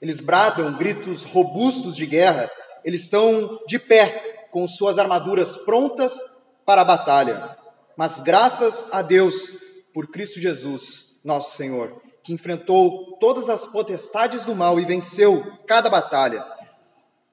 Eles 0.00 0.20
bradam 0.20 0.76
gritos 0.76 1.24
robustos 1.24 1.96
de 1.96 2.04
guerra, 2.04 2.50
eles 2.84 3.02
estão 3.02 3.60
de 3.66 3.78
pé, 3.78 4.48
com 4.50 4.66
suas 4.66 4.98
armaduras 4.98 5.56
prontas 5.56 6.18
para 6.64 6.82
a 6.82 6.84
batalha. 6.84 7.56
Mas 7.96 8.20
graças 8.20 8.88
a 8.92 9.00
Deus 9.00 9.56
por 9.92 10.08
Cristo 10.08 10.38
Jesus, 10.38 11.16
nosso 11.24 11.56
Senhor, 11.56 12.02
que 12.22 12.32
enfrentou 12.32 13.16
todas 13.18 13.48
as 13.48 13.64
potestades 13.64 14.44
do 14.44 14.54
mal 14.54 14.78
e 14.78 14.84
venceu 14.84 15.58
cada 15.66 15.88
batalha. 15.88 16.44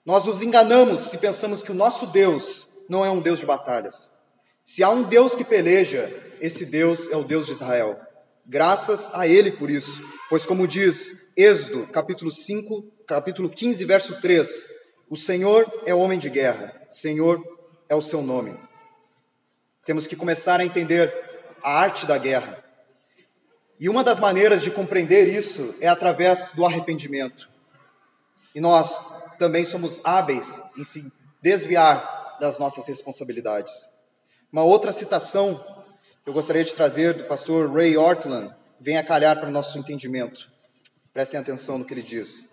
Nós 0.05 0.25
nos 0.25 0.41
enganamos 0.41 1.01
se 1.03 1.17
pensamos 1.17 1.61
que 1.61 1.71
o 1.71 1.75
nosso 1.75 2.07
Deus 2.07 2.67
não 2.87 3.05
é 3.05 3.09
um 3.09 3.21
Deus 3.21 3.39
de 3.39 3.45
batalhas. 3.45 4.09
Se 4.63 4.83
há 4.83 4.89
um 4.89 5.03
Deus 5.03 5.35
que 5.35 5.43
peleja, 5.43 6.09
esse 6.39 6.65
Deus 6.65 7.09
é 7.09 7.17
o 7.17 7.23
Deus 7.23 7.45
de 7.45 7.51
Israel. 7.51 7.99
Graças 8.45 9.09
a 9.13 9.25
ele 9.25 9.53
por 9.53 9.69
isso, 9.69 10.01
pois 10.29 10.45
como 10.45 10.67
diz 10.67 11.29
Êxodo, 11.35 11.87
capítulo 11.87 12.29
5, 12.29 12.83
capítulo 13.07 13.49
15, 13.49 13.85
verso 13.85 14.19
3, 14.19 14.67
o 15.09 15.15
Senhor 15.15 15.65
é 15.85 15.95
homem 15.95 16.19
de 16.19 16.29
guerra, 16.29 16.73
Senhor 16.89 17.41
é 17.87 17.95
o 17.95 18.01
seu 18.01 18.21
nome. 18.21 18.57
Temos 19.85 20.07
que 20.07 20.15
começar 20.15 20.59
a 20.59 20.65
entender 20.65 21.13
a 21.63 21.79
arte 21.79 22.05
da 22.05 22.17
guerra. 22.17 22.61
E 23.79 23.87
uma 23.87 24.03
das 24.03 24.19
maneiras 24.19 24.61
de 24.61 24.71
compreender 24.71 25.27
isso 25.27 25.73
é 25.79 25.87
através 25.87 26.51
do 26.51 26.65
arrependimento. 26.65 27.49
E 28.53 28.59
nós 28.59 28.99
também 29.39 29.65
somos 29.65 30.01
hábeis 30.03 30.61
em 30.77 30.83
se 30.83 31.09
desviar 31.41 32.37
das 32.41 32.59
nossas 32.59 32.87
responsabilidades. 32.87 33.71
Uma 34.51 34.63
outra 34.63 34.91
citação 34.91 35.82
eu 36.25 36.31
gostaria 36.31 36.63
de 36.63 36.73
trazer 36.73 37.13
do 37.13 37.25
pastor 37.25 37.69
Ray 37.69 37.97
Ortland 37.97 38.53
vem 38.79 38.97
a 38.97 39.03
calhar 39.03 39.37
para 39.37 39.49
o 39.49 39.51
nosso 39.51 39.77
entendimento. 39.77 40.49
Prestem 41.13 41.39
atenção 41.39 41.77
no 41.77 41.85
que 41.85 41.93
ele 41.93 42.01
diz. 42.01 42.49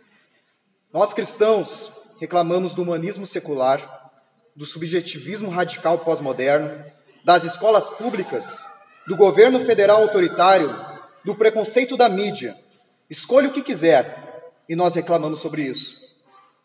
Nós 0.93 1.15
cristãos 1.15 1.93
reclamamos 2.21 2.75
do 2.75 2.83
humanismo 2.83 3.27
secular, 3.27 4.11
do 4.57 4.67
subjetivismo 4.67 5.51
radical 5.51 6.01
pós-moderno, 6.01 6.85
das 7.25 7.45
escolas 7.45 7.89
públicas, 7.89 8.65
do 9.07 9.17
governo 9.17 9.65
federal 9.65 10.03
autoritário, 10.03 10.69
do 11.25 11.37
preconceito 11.37 11.97
da 11.97 12.09
mídia. 12.09 12.59
Escolha 13.09 13.49
o 13.49 13.53
que 13.53 13.63
quiser 13.63 14.53
e 14.69 14.75
nós 14.75 14.97
reclamamos 14.97 15.39
sobre 15.39 15.63
isso. 15.63 16.01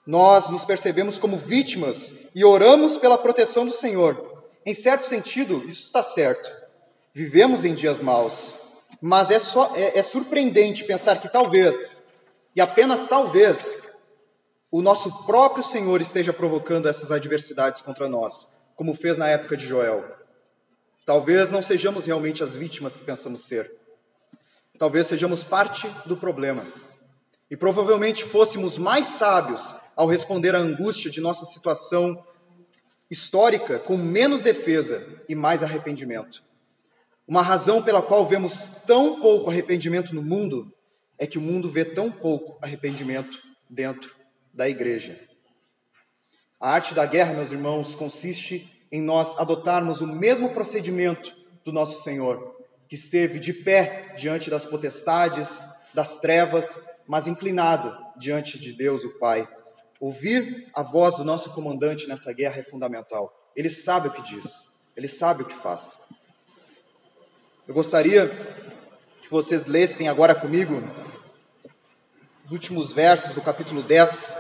Nós 0.08 0.50
nos 0.50 0.66
percebemos 0.66 1.20
como 1.20 1.38
vítimas 1.38 2.14
e 2.34 2.44
oramos 2.44 2.98
pela 2.98 3.18
proteção 3.18 3.64
do 3.64 3.74
Senhor. 3.74 4.44
Em 4.66 4.74
certo 4.74 5.06
sentido, 5.06 5.64
isso 5.68 5.84
está 5.84 6.02
certo. 6.02 6.65
Vivemos 7.18 7.64
em 7.64 7.74
dias 7.74 8.02
maus, 8.02 8.52
mas 9.02 9.32
é, 9.32 9.40
só, 9.40 9.74
é, 9.74 9.98
é 9.98 10.04
surpreendente 10.04 10.84
pensar 10.84 11.22
que 11.22 11.32
talvez, 11.32 12.04
e 12.54 12.60
apenas 12.60 13.08
talvez, 13.08 13.84
o 14.70 14.82
nosso 14.82 15.24
próprio 15.26 15.64
Senhor 15.64 16.02
esteja 16.02 16.34
provocando 16.34 16.90
essas 16.90 17.12
adversidades 17.12 17.82
contra 17.82 18.10
nós, 18.10 18.52
como 18.76 18.94
fez 18.94 19.18
na 19.18 19.30
época 19.30 19.56
de 19.56 19.66
Joel. 19.66 20.04
Talvez 21.06 21.52
não 21.52 21.62
sejamos 21.62 22.04
realmente 22.04 22.44
as 22.44 22.54
vítimas 22.54 22.98
que 22.98 23.06
pensamos 23.06 23.44
ser. 23.44 23.72
Talvez 24.78 25.08
sejamos 25.08 25.42
parte 25.42 25.88
do 26.06 26.18
problema. 26.18 26.66
E 27.50 27.56
provavelmente 27.56 28.26
fôssemos 28.26 28.78
mais 28.78 29.06
sábios 29.06 29.74
ao 29.96 30.06
responder 30.06 30.54
à 30.54 30.60
angústia 30.60 31.10
de 31.10 31.22
nossa 31.22 31.46
situação 31.46 32.22
histórica 33.10 33.80
com 33.80 33.96
menos 33.96 34.44
defesa 34.44 35.02
e 35.30 35.34
mais 35.36 35.64
arrependimento. 35.64 36.44
Uma 37.28 37.42
razão 37.42 37.82
pela 37.82 38.04
qual 38.04 38.26
vemos 38.28 38.74
tão 38.86 39.20
pouco 39.20 39.50
arrependimento 39.50 40.14
no 40.14 40.22
mundo 40.22 40.72
é 41.18 41.26
que 41.26 41.38
o 41.38 41.42
mundo 41.42 41.70
vê 41.70 41.84
tão 41.84 42.12
pouco 42.12 42.58
arrependimento 42.62 43.42
dentro 43.70 44.14
da 44.54 44.70
igreja. 44.70 45.20
A 46.60 46.72
arte 46.72 46.94
da 46.94 47.06
guerra, 47.06 47.34
meus 47.34 47.52
irmãos, 47.52 47.96
consiste 47.96 48.88
em 48.92 49.02
nós 49.02 49.38
adotarmos 49.40 50.02
o 50.02 50.08
mesmo 50.08 50.50
procedimento 50.50 51.36
do 51.64 51.72
nosso 51.72 52.02
Senhor, 52.04 52.56
que 52.88 52.96
esteve 52.96 53.40
de 53.40 53.54
pé 53.54 54.14
diante 54.16 54.50
das 54.50 54.64
potestades, 54.64 55.66
das 55.94 56.20
trevas, 56.20 56.80
mas 57.08 57.28
inclinado 57.28 57.96
diante 58.18 58.60
de 58.60 58.72
Deus, 58.72 59.04
o 59.04 59.18
Pai. 59.18 59.48
Ouvir 60.00 60.70
a 60.74 60.84
voz 60.84 61.16
do 61.16 61.24
nosso 61.24 61.52
comandante 61.54 62.08
nessa 62.08 62.32
guerra 62.32 62.60
é 62.60 62.64
fundamental. 62.64 63.34
Ele 63.56 63.70
sabe 63.70 64.10
o 64.10 64.12
que 64.12 64.22
diz, 64.22 64.66
ele 64.96 65.08
sabe 65.08 65.42
o 65.42 65.46
que 65.46 65.56
faz. 65.56 65.98
Eu 67.68 67.74
gostaria 67.74 68.30
que 69.24 69.28
vocês 69.28 69.66
lessem 69.66 70.08
agora 70.08 70.36
comigo 70.36 70.76
os 72.46 72.52
últimos 72.52 72.94
versos 72.94 73.34
do 73.34 73.42
capítulo 73.42 73.82
10 73.82 74.36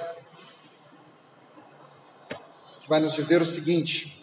que 2.82 2.88
vai 2.88 3.00
nos 3.00 3.16
dizer 3.16 3.42
o 3.42 3.46
seguinte: 3.48 4.22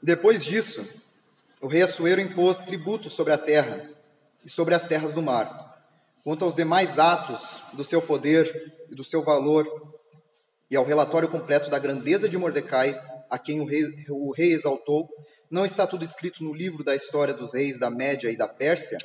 Depois 0.00 0.42
disso, 0.42 0.88
o 1.60 1.68
rei 1.68 1.82
Assuero 1.82 2.18
impôs 2.18 2.62
tributo 2.62 3.10
sobre 3.10 3.34
a 3.34 3.38
terra 3.38 3.90
e 4.42 4.48
sobre 4.48 4.74
as 4.74 4.88
terras 4.88 5.12
do 5.12 5.20
mar. 5.20 5.84
Quanto 6.24 6.46
aos 6.46 6.56
demais 6.56 6.98
atos 6.98 7.58
do 7.74 7.84
seu 7.84 8.00
poder 8.00 8.72
e 8.90 8.94
do 8.94 9.04
seu 9.04 9.22
valor, 9.22 9.89
e 10.70 10.76
ao 10.76 10.84
relatório 10.84 11.28
completo 11.28 11.68
da 11.68 11.78
grandeza 11.78 12.28
de 12.28 12.38
Mordecai, 12.38 12.98
a 13.28 13.38
quem 13.38 13.60
o 13.60 13.64
rei, 13.64 13.82
o 14.08 14.32
rei 14.32 14.52
exaltou, 14.52 15.08
não 15.50 15.66
está 15.66 15.86
tudo 15.86 16.04
escrito 16.04 16.44
no 16.44 16.54
livro 16.54 16.84
da 16.84 16.94
história 16.94 17.34
dos 17.34 17.54
reis 17.54 17.78
da 17.78 17.90
Média 17.90 18.30
e 18.30 18.36
da 18.36 18.46
Pérsia? 18.46 18.96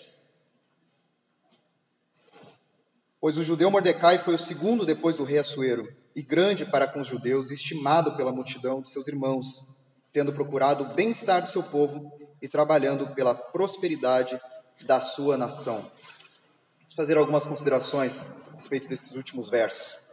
Pois 3.20 3.38
o 3.38 3.44
judeu 3.44 3.72
Mordecai 3.72 4.20
foi 4.20 4.36
o 4.36 4.40
segundo 4.40 4.86
depois 4.86 5.16
do 5.16 5.24
rei 5.24 5.40
Assuero, 5.40 5.92
e 6.16 6.22
grande 6.22 6.66
para 6.66 6.88
com 6.88 7.02
os 7.02 7.08
judeus, 7.08 7.50
estimado 7.50 8.16
pela 8.16 8.32
multidão 8.32 8.82
de 8.82 8.90
seus 8.90 9.08
irmãos, 9.08 9.68
tendo 10.14 10.32
procurado 10.32 10.84
o 10.84 10.94
bem-estar 10.94 11.42
do 11.42 11.50
seu 11.50 11.64
povo 11.64 12.12
e 12.42 12.48
trabalhando 12.48 13.08
pela 13.16 13.34
prosperidade 13.34 14.40
da 14.86 15.00
sua 15.00 15.36
nação. 15.36 15.78
Vou 15.80 16.96
fazer 16.96 17.18
algumas 17.18 17.46
considerações 17.46 18.28
a 18.52 18.54
respeito 18.54 18.88
desses 18.88 19.16
últimos 19.16 19.50
versos. 19.50 20.05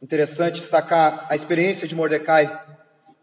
Interessante 0.00 0.60
destacar 0.60 1.26
a 1.28 1.34
experiência 1.34 1.88
de 1.88 1.94
Mordecai. 1.94 2.48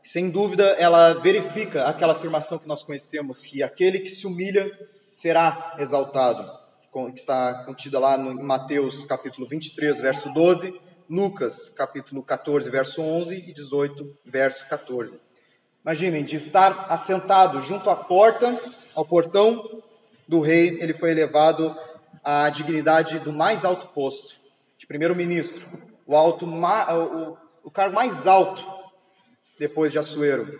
Sem 0.03 0.29
dúvida, 0.29 0.63
ela 0.77 1.13
verifica 1.13 1.85
aquela 1.85 2.13
afirmação 2.13 2.59
que 2.59 2.67
nós 2.67 2.83
conhecemos, 2.83 3.43
que 3.43 3.63
aquele 3.63 3.99
que 3.99 4.09
se 4.09 4.27
humilha 4.27 4.71
será 5.09 5.75
exaltado 5.79 6.65
que 7.11 7.19
está 7.19 7.65
contida 7.65 7.99
lá 7.99 8.17
em 8.17 8.41
Mateus 8.41 9.05
capítulo 9.05 9.45
23, 9.45 9.99
verso 9.99 10.29
12, 10.33 10.79
Lucas 11.09 11.67
capítulo 11.67 12.23
14, 12.23 12.69
verso 12.69 13.01
11 13.01 13.35
e 13.35 13.53
18, 13.53 14.17
verso 14.23 14.65
14. 14.69 15.19
Imaginem, 15.83 16.23
de 16.23 16.37
estar 16.37 16.87
assentado 16.89 17.61
junto 17.61 17.89
à 17.89 17.97
porta, 17.97 18.57
ao 18.95 19.03
portão 19.03 19.83
do 20.25 20.39
rei, 20.39 20.81
ele 20.81 20.93
foi 20.93 21.11
elevado 21.11 21.75
à 22.23 22.49
dignidade 22.49 23.19
do 23.19 23.33
mais 23.33 23.65
alto 23.65 23.87
posto, 23.87 24.37
de 24.77 24.87
primeiro-ministro, 24.87 25.67
o, 26.05 26.15
alto, 26.15 26.45
o, 26.45 27.37
o 27.63 27.71
cargo 27.71 27.95
mais 27.95 28.27
alto 28.27 28.65
depois 29.59 29.91
de 29.91 29.99
Assuero. 29.99 30.59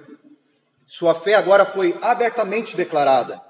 Sua 0.88 1.16
fé 1.16 1.34
agora 1.34 1.66
foi 1.66 1.98
abertamente 2.02 2.76
declarada 2.76 3.42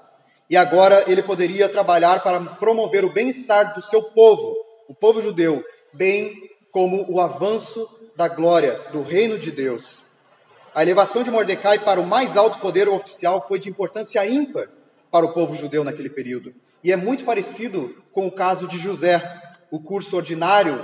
e 0.48 0.56
agora 0.56 1.04
ele 1.06 1.22
poderia 1.22 1.68
trabalhar 1.68 2.22
para 2.22 2.40
promover 2.40 3.04
o 3.04 3.12
bem-estar 3.12 3.74
do 3.74 3.82
seu 3.82 4.02
povo, 4.02 4.54
o 4.88 4.94
povo 4.94 5.20
judeu, 5.20 5.64
bem 5.92 6.32
como 6.70 7.04
o 7.10 7.20
avanço 7.20 7.88
da 8.14 8.28
glória 8.28 8.78
do 8.92 9.02
reino 9.02 9.38
de 9.38 9.50
Deus. 9.50 10.02
A 10.74 10.82
elevação 10.82 11.22
de 11.22 11.30
Mordecai 11.30 11.78
para 11.78 12.00
o 12.00 12.06
mais 12.06 12.36
alto 12.36 12.58
poder 12.58 12.88
oficial 12.88 13.44
foi 13.48 13.58
de 13.58 13.68
importância 13.68 14.26
ímpar 14.26 14.68
para 15.10 15.26
o 15.26 15.32
povo 15.32 15.56
judeu 15.56 15.82
naquele 15.82 16.10
período. 16.10 16.54
E 16.84 16.92
é 16.92 16.96
muito 16.96 17.24
parecido 17.24 17.96
com 18.12 18.26
o 18.26 18.30
caso 18.30 18.68
de 18.68 18.78
José. 18.78 19.45
O 19.76 19.80
curso 19.82 20.16
ordinário 20.16 20.74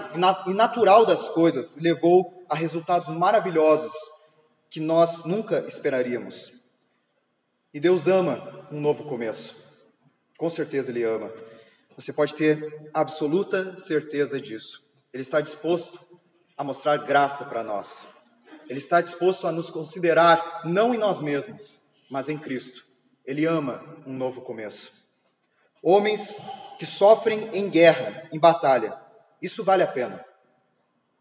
e 0.46 0.52
natural 0.52 1.06
das 1.06 1.26
coisas 1.28 1.76
levou 1.76 2.44
a 2.46 2.54
resultados 2.54 3.08
maravilhosos 3.08 3.90
que 4.68 4.80
nós 4.80 5.24
nunca 5.24 5.60
esperaríamos. 5.66 6.60
E 7.72 7.80
Deus 7.80 8.06
ama 8.06 8.68
um 8.70 8.78
novo 8.78 9.04
começo. 9.04 9.56
Com 10.36 10.50
certeza 10.50 10.90
Ele 10.90 11.04
ama. 11.04 11.32
Você 11.96 12.12
pode 12.12 12.34
ter 12.34 12.90
absoluta 12.92 13.78
certeza 13.78 14.38
disso. 14.38 14.86
Ele 15.10 15.22
está 15.22 15.40
disposto 15.40 15.98
a 16.54 16.62
mostrar 16.62 16.98
graça 16.98 17.46
para 17.46 17.64
nós. 17.64 18.04
Ele 18.68 18.78
está 18.78 19.00
disposto 19.00 19.46
a 19.46 19.52
nos 19.52 19.70
considerar 19.70 20.64
não 20.66 20.94
em 20.94 20.98
nós 20.98 21.18
mesmos, 21.18 21.80
mas 22.10 22.28
em 22.28 22.36
Cristo. 22.36 22.84
Ele 23.24 23.46
ama 23.46 24.02
um 24.06 24.12
novo 24.12 24.42
começo. 24.42 24.92
Homens 25.82 26.36
que 26.82 26.86
sofrem 26.86 27.48
em 27.52 27.70
guerra, 27.70 28.28
em 28.32 28.40
batalha, 28.40 28.92
isso 29.40 29.62
vale 29.62 29.84
a 29.84 29.86
pena. 29.86 30.24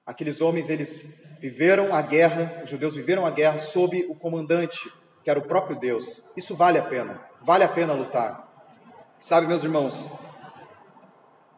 Aqueles 0.04 0.42
homens, 0.42 0.72
eles 0.72 1.22
viveram 1.40 1.94
a 1.94 2.02
guerra, 2.02 2.62
os 2.64 2.70
judeus 2.72 2.96
viveram 2.96 3.28
a 3.28 3.30
guerra 3.30 3.60
sob 3.60 4.04
o 4.10 4.16
comandante 4.16 4.92
que 5.24 5.30
era 5.30 5.38
o 5.38 5.48
próprio 5.48 5.78
Deus. 5.78 6.26
Isso 6.36 6.56
vale 6.56 6.80
a 6.80 6.84
pena, 6.84 7.22
vale 7.44 7.64
a 7.64 7.68
pena 7.68 7.94
lutar. 7.94 8.52
Sabe, 9.20 9.46
meus 9.46 9.64
irmãos, 9.64 10.10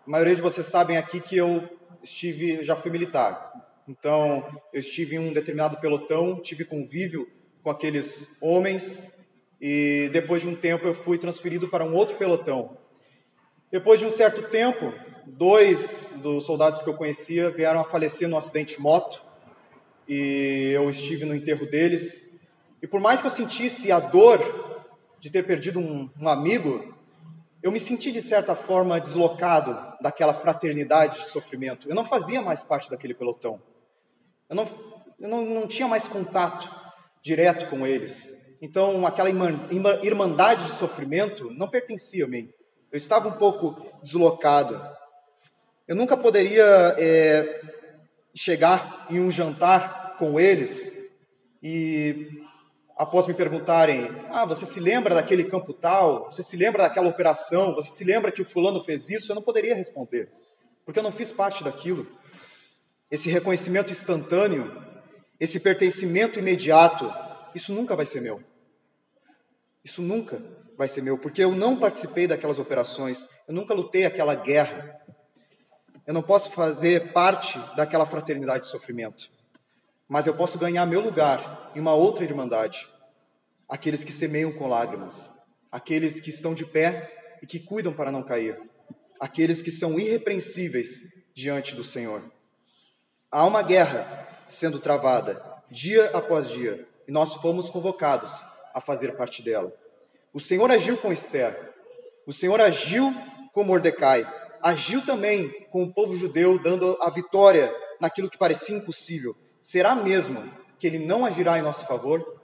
a 0.05 0.09
maioria 0.11 0.35
de 0.35 0.41
vocês 0.41 0.67
sabem 0.67 0.97
aqui 0.97 1.21
que 1.21 1.37
eu 1.37 1.63
estive, 2.03 2.61
já 2.61 2.75
fui 2.75 2.91
militar. 2.91 3.53
Então, 3.87 4.45
eu 4.73 4.81
estive 4.81 5.15
em 5.15 5.19
um 5.19 5.31
determinado 5.31 5.77
pelotão, 5.77 6.41
tive 6.41 6.65
convívio 6.65 7.25
com 7.63 7.69
aqueles 7.69 8.35
homens 8.41 8.99
e 9.61 10.09
depois 10.11 10.41
de 10.41 10.49
um 10.49 10.55
tempo 10.57 10.85
eu 10.85 10.93
fui 10.93 11.17
transferido 11.17 11.69
para 11.69 11.85
um 11.85 11.95
outro 11.95 12.17
pelotão. 12.17 12.82
Depois 13.73 13.99
de 13.99 14.05
um 14.05 14.11
certo 14.11 14.43
tempo, 14.43 14.93
dois 15.25 16.11
dos 16.17 16.45
soldados 16.45 16.83
que 16.83 16.89
eu 16.89 16.93
conhecia 16.93 17.49
vieram 17.49 17.79
a 17.79 17.83
falecer 17.83 18.29
num 18.29 18.37
acidente 18.37 18.75
de 18.75 18.79
moto 18.79 19.19
e 20.07 20.73
eu 20.75 20.87
estive 20.91 21.25
no 21.25 21.33
enterro 21.33 21.65
deles 21.65 22.29
e 22.83 22.87
por 22.87 23.01
mais 23.01 23.19
que 23.19 23.25
eu 23.25 23.31
sentisse 23.31 23.91
a 23.91 23.99
dor 23.99 24.39
de 25.19 25.31
ter 25.31 25.41
perdido 25.41 25.79
um, 25.79 26.07
um 26.21 26.29
amigo, 26.29 26.95
eu 27.63 27.71
me 27.71 27.79
senti 27.79 28.11
de 28.11 28.21
certa 28.21 28.55
forma 28.55 29.01
deslocado 29.01 29.75
daquela 29.99 30.35
fraternidade 30.35 31.21
de 31.21 31.25
sofrimento. 31.25 31.89
Eu 31.89 31.95
não 31.95 32.05
fazia 32.05 32.43
mais 32.43 32.61
parte 32.61 32.91
daquele 32.91 33.15
pelotão. 33.15 33.59
Eu 34.47 34.55
não, 34.55 34.67
eu 35.19 35.27
não, 35.27 35.43
não 35.43 35.67
tinha 35.67 35.87
mais 35.87 36.07
contato 36.07 36.69
direto 37.23 37.67
com 37.71 37.87
eles. 37.87 38.55
Então, 38.61 39.03
aquela 39.07 39.29
irmandade 40.03 40.65
de 40.65 40.77
sofrimento 40.77 41.49
não 41.49 41.67
pertencia 41.67 42.25
a 42.25 42.27
mim. 42.27 42.53
Eu 42.93 42.97
estava 42.97 43.27
um 43.27 43.31
pouco 43.31 43.91
deslocado. 44.03 44.79
Eu 45.87 45.95
nunca 45.95 46.15
poderia 46.15 46.63
é, 46.99 47.59
chegar 48.35 49.07
em 49.09 49.19
um 49.19 49.31
jantar 49.31 50.15
com 50.19 50.39
eles 50.39 51.09
e 51.63 52.45
após 52.95 53.25
me 53.25 53.33
perguntarem: 53.33 54.11
Ah, 54.29 54.45
você 54.45 54.63
se 54.67 54.79
lembra 54.79 55.15
daquele 55.15 55.43
campo 55.43 55.73
tal? 55.73 56.25
Você 56.25 56.43
se 56.43 56.55
lembra 56.55 56.83
daquela 56.83 57.09
operação? 57.09 57.73
Você 57.73 57.89
se 57.89 58.03
lembra 58.03 58.31
que 58.31 58.43
o 58.43 58.45
fulano 58.45 58.83
fez 58.83 59.09
isso? 59.09 59.31
Eu 59.31 59.35
não 59.35 59.41
poderia 59.41 59.73
responder, 59.73 60.31
porque 60.85 60.99
eu 60.99 61.03
não 61.03 61.11
fiz 61.11 61.31
parte 61.31 61.63
daquilo. 61.63 62.05
Esse 63.09 63.27
reconhecimento 63.27 63.91
instantâneo, 63.91 64.71
esse 65.39 65.59
pertencimento 65.59 66.37
imediato, 66.37 67.11
isso 67.55 67.73
nunca 67.73 67.95
vai 67.95 68.05
ser 68.05 68.21
meu. 68.21 68.39
Isso 69.83 69.99
nunca 69.99 70.39
vai 70.77 70.87
ser 70.87 71.01
meu, 71.01 71.17
porque 71.17 71.43
eu 71.43 71.53
não 71.53 71.77
participei 71.77 72.27
daquelas 72.27 72.59
operações, 72.59 73.27
eu 73.47 73.53
nunca 73.53 73.73
lutei 73.73 74.05
aquela 74.05 74.35
guerra. 74.35 74.99
Eu 76.05 76.13
não 76.13 76.21
posso 76.21 76.51
fazer 76.51 77.13
parte 77.13 77.57
daquela 77.75 78.05
fraternidade 78.05 78.65
de 78.65 78.71
sofrimento 78.71 79.29
mas 80.13 80.27
eu 80.27 80.35
posso 80.35 80.59
ganhar 80.59 80.85
meu 80.85 81.01
lugar 81.01 81.71
em 81.75 81.79
uma 81.79 81.95
outra 81.95 82.23
irmandade. 82.23 82.87
Aqueles 83.67 84.03
que 84.03 84.11
semeiam 84.11 84.51
com 84.51 84.67
lágrimas, 84.67 85.31
aqueles 85.71 86.19
que 86.19 86.29
estão 86.29 86.53
de 86.53 86.67
pé 86.67 87.37
e 87.41 87.47
que 87.47 87.59
cuidam 87.59 87.91
para 87.91 88.11
não 88.11 88.21
cair, 88.21 88.59
aqueles 89.19 89.59
que 89.59 89.71
são 89.71 89.99
irrepreensíveis 89.99 91.23
diante 91.33 91.73
do 91.73 91.83
Senhor. 91.83 92.23
Há 93.31 93.43
uma 93.45 93.63
guerra 93.63 94.27
sendo 94.47 94.79
travada 94.79 95.43
dia 95.71 96.11
após 96.13 96.47
dia 96.47 96.87
e 97.07 97.11
nós 97.11 97.33
fomos 97.33 97.67
convocados 97.69 98.45
a 98.71 98.79
fazer 98.79 99.17
parte 99.17 99.41
dela. 99.41 99.73
O 100.33 100.39
Senhor 100.39 100.71
agiu 100.71 100.97
com 100.97 101.13
Esther, 101.13 101.73
o 102.25 102.33
Senhor 102.33 102.59
agiu 102.59 103.13
com 103.53 103.63
Mordecai, 103.63 104.27
agiu 104.63 105.05
também 105.05 105.47
com 105.71 105.83
o 105.83 105.93
povo 105.93 106.15
judeu, 106.15 106.57
dando 106.57 106.97
a 106.99 107.09
vitória 107.11 107.71
naquilo 108.01 108.29
que 108.29 108.37
parecia 108.37 108.75
impossível, 108.75 109.35
será 109.61 109.93
mesmo 109.93 110.51
que 110.79 110.87
ele 110.87 110.97
não 110.97 111.23
agirá 111.23 111.59
em 111.59 111.61
nosso 111.61 111.85
favor? 111.85 112.41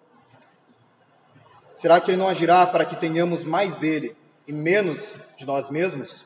Será 1.74 2.00
que 2.00 2.12
ele 2.12 2.18
não 2.18 2.28
agirá 2.28 2.68
para 2.68 2.86
que 2.86 2.96
tenhamos 2.96 3.44
mais 3.44 3.78
dele 3.78 4.16
e 4.48 4.54
menos 4.54 5.16
de 5.36 5.46
nós 5.46 5.70
mesmos? 5.70 6.26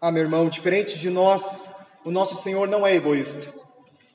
Ah, 0.00 0.12
meu 0.12 0.22
irmão, 0.22 0.48
diferente 0.48 0.98
de 0.98 1.10
nós, 1.10 1.68
o 2.04 2.10
nosso 2.10 2.36
Senhor 2.36 2.68
não 2.68 2.86
é 2.86 2.94
egoísta. 2.94 3.52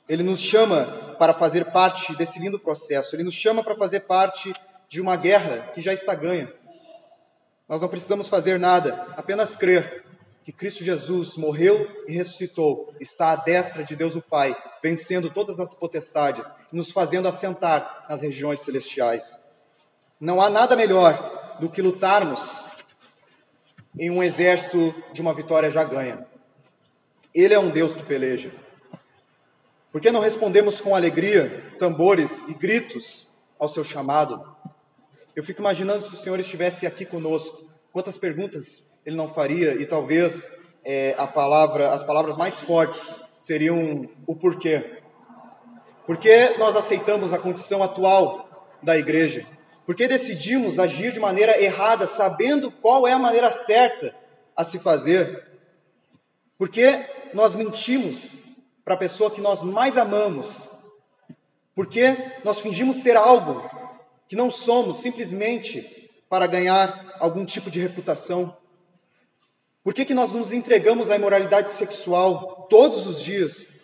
Ele 0.08 0.22
nos 0.22 0.40
chama 0.40 0.86
para 1.18 1.34
fazer 1.34 1.66
parte 1.66 2.16
desse 2.16 2.38
lindo 2.38 2.58
processo, 2.58 3.14
ele 3.14 3.24
nos 3.24 3.34
chama 3.34 3.62
para 3.62 3.76
fazer 3.76 4.00
parte 4.00 4.54
de 4.88 5.00
uma 5.00 5.16
guerra 5.16 5.70
que 5.72 5.80
já 5.80 5.92
está 5.92 6.14
ganha. 6.14 6.52
Nós 7.68 7.80
não 7.80 7.88
precisamos 7.88 8.28
fazer 8.28 8.58
nada, 8.58 8.94
apenas 9.16 9.54
crer 9.54 10.04
que 10.42 10.52
Cristo 10.52 10.82
Jesus 10.82 11.36
morreu 11.36 11.86
e 12.08 12.12
ressuscitou, 12.12 12.94
está 12.98 13.32
à 13.32 13.36
destra 13.36 13.84
de 13.84 13.94
Deus 13.94 14.16
o 14.16 14.22
Pai, 14.22 14.56
vencendo 14.82 15.28
todas 15.28 15.60
as 15.60 15.74
potestades, 15.74 16.54
nos 16.72 16.90
fazendo 16.90 17.28
assentar 17.28 18.06
nas 18.08 18.22
regiões 18.22 18.60
celestiais. 18.60 19.38
Não 20.18 20.40
há 20.40 20.48
nada 20.48 20.74
melhor 20.74 21.58
do 21.60 21.68
que 21.68 21.82
lutarmos 21.82 22.64
em 23.98 24.10
um 24.10 24.22
exército 24.22 24.94
de 25.12 25.20
uma 25.20 25.34
vitória 25.34 25.70
já 25.70 25.84
ganha. 25.84 26.26
Ele 27.34 27.52
é 27.52 27.58
um 27.58 27.68
Deus 27.68 27.94
que 27.94 28.02
peleja. 28.02 28.50
Por 29.92 30.00
que 30.00 30.10
não 30.10 30.20
respondemos 30.20 30.80
com 30.80 30.96
alegria, 30.96 31.74
tambores 31.78 32.48
e 32.48 32.54
gritos 32.54 33.28
ao 33.58 33.68
seu 33.68 33.84
chamado? 33.84 34.56
Eu 35.38 35.44
fico 35.44 35.60
imaginando 35.60 36.02
se 36.02 36.12
o 36.12 36.16
Senhor 36.16 36.40
estivesse 36.40 36.84
aqui 36.84 37.04
conosco, 37.04 37.70
quantas 37.92 38.18
perguntas 38.18 38.88
ele 39.06 39.14
não 39.14 39.28
faria, 39.28 39.80
e 39.80 39.86
talvez 39.86 40.50
é, 40.84 41.14
a 41.16 41.28
palavra, 41.28 41.92
as 41.92 42.02
palavras 42.02 42.36
mais 42.36 42.58
fortes 42.58 43.14
seriam 43.38 44.10
o 44.26 44.34
porquê. 44.34 45.00
Por 46.04 46.16
que 46.16 46.58
nós 46.58 46.74
aceitamos 46.74 47.32
a 47.32 47.38
condição 47.38 47.84
atual 47.84 48.68
da 48.82 48.98
igreja? 48.98 49.46
Por 49.86 49.94
que 49.94 50.08
decidimos 50.08 50.76
agir 50.76 51.12
de 51.12 51.20
maneira 51.20 51.62
errada, 51.62 52.04
sabendo 52.08 52.72
qual 52.72 53.06
é 53.06 53.12
a 53.12 53.18
maneira 53.18 53.52
certa 53.52 54.12
a 54.56 54.64
se 54.64 54.80
fazer? 54.80 55.46
Por 56.58 56.68
que 56.68 57.00
nós 57.32 57.54
mentimos 57.54 58.32
para 58.84 58.94
a 58.94 58.98
pessoa 58.98 59.30
que 59.30 59.40
nós 59.40 59.62
mais 59.62 59.96
amamos? 59.96 60.68
Por 61.76 61.86
que 61.86 62.16
nós 62.42 62.58
fingimos 62.58 62.96
ser 62.96 63.16
algo 63.16 63.77
que 64.28 64.36
não 64.36 64.50
somos 64.50 64.98
simplesmente 64.98 66.10
para 66.28 66.46
ganhar 66.46 67.16
algum 67.18 67.44
tipo 67.44 67.70
de 67.70 67.80
reputação? 67.80 68.56
Por 69.82 69.94
que, 69.94 70.04
que 70.04 70.14
nós 70.14 70.34
nos 70.34 70.52
entregamos 70.52 71.10
à 71.10 71.16
imoralidade 71.16 71.70
sexual 71.70 72.66
todos 72.68 73.06
os 73.06 73.20
dias? 73.20 73.78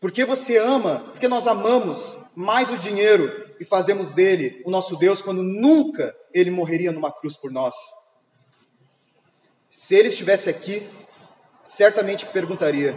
Porque 0.00 0.24
você 0.24 0.56
ama, 0.56 1.00
porque 1.10 1.28
nós 1.28 1.46
amamos 1.46 2.16
mais 2.34 2.70
o 2.70 2.78
dinheiro 2.78 3.54
e 3.60 3.64
fazemos 3.64 4.14
dele 4.14 4.62
o 4.64 4.70
nosso 4.70 4.96
Deus 4.96 5.20
quando 5.20 5.42
nunca 5.42 6.16
ele 6.32 6.50
morreria 6.50 6.90
numa 6.90 7.12
cruz 7.12 7.36
por 7.36 7.52
nós. 7.52 7.74
Se 9.68 9.94
ele 9.94 10.08
estivesse 10.08 10.48
aqui, 10.48 10.88
certamente 11.62 12.24
perguntaria: 12.24 12.96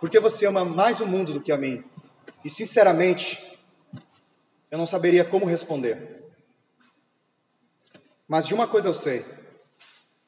por 0.00 0.08
que 0.08 0.18
você 0.18 0.46
ama 0.46 0.64
mais 0.64 1.00
o 1.00 1.06
mundo 1.06 1.34
do 1.34 1.40
que 1.42 1.52
a 1.52 1.58
mim? 1.58 1.84
E 2.42 2.48
sinceramente, 2.48 3.57
eu 4.70 4.78
não 4.78 4.86
saberia 4.86 5.24
como 5.24 5.46
responder. 5.46 6.18
Mas 8.26 8.46
de 8.46 8.54
uma 8.54 8.66
coisa 8.66 8.88
eu 8.88 8.94
sei: 8.94 9.24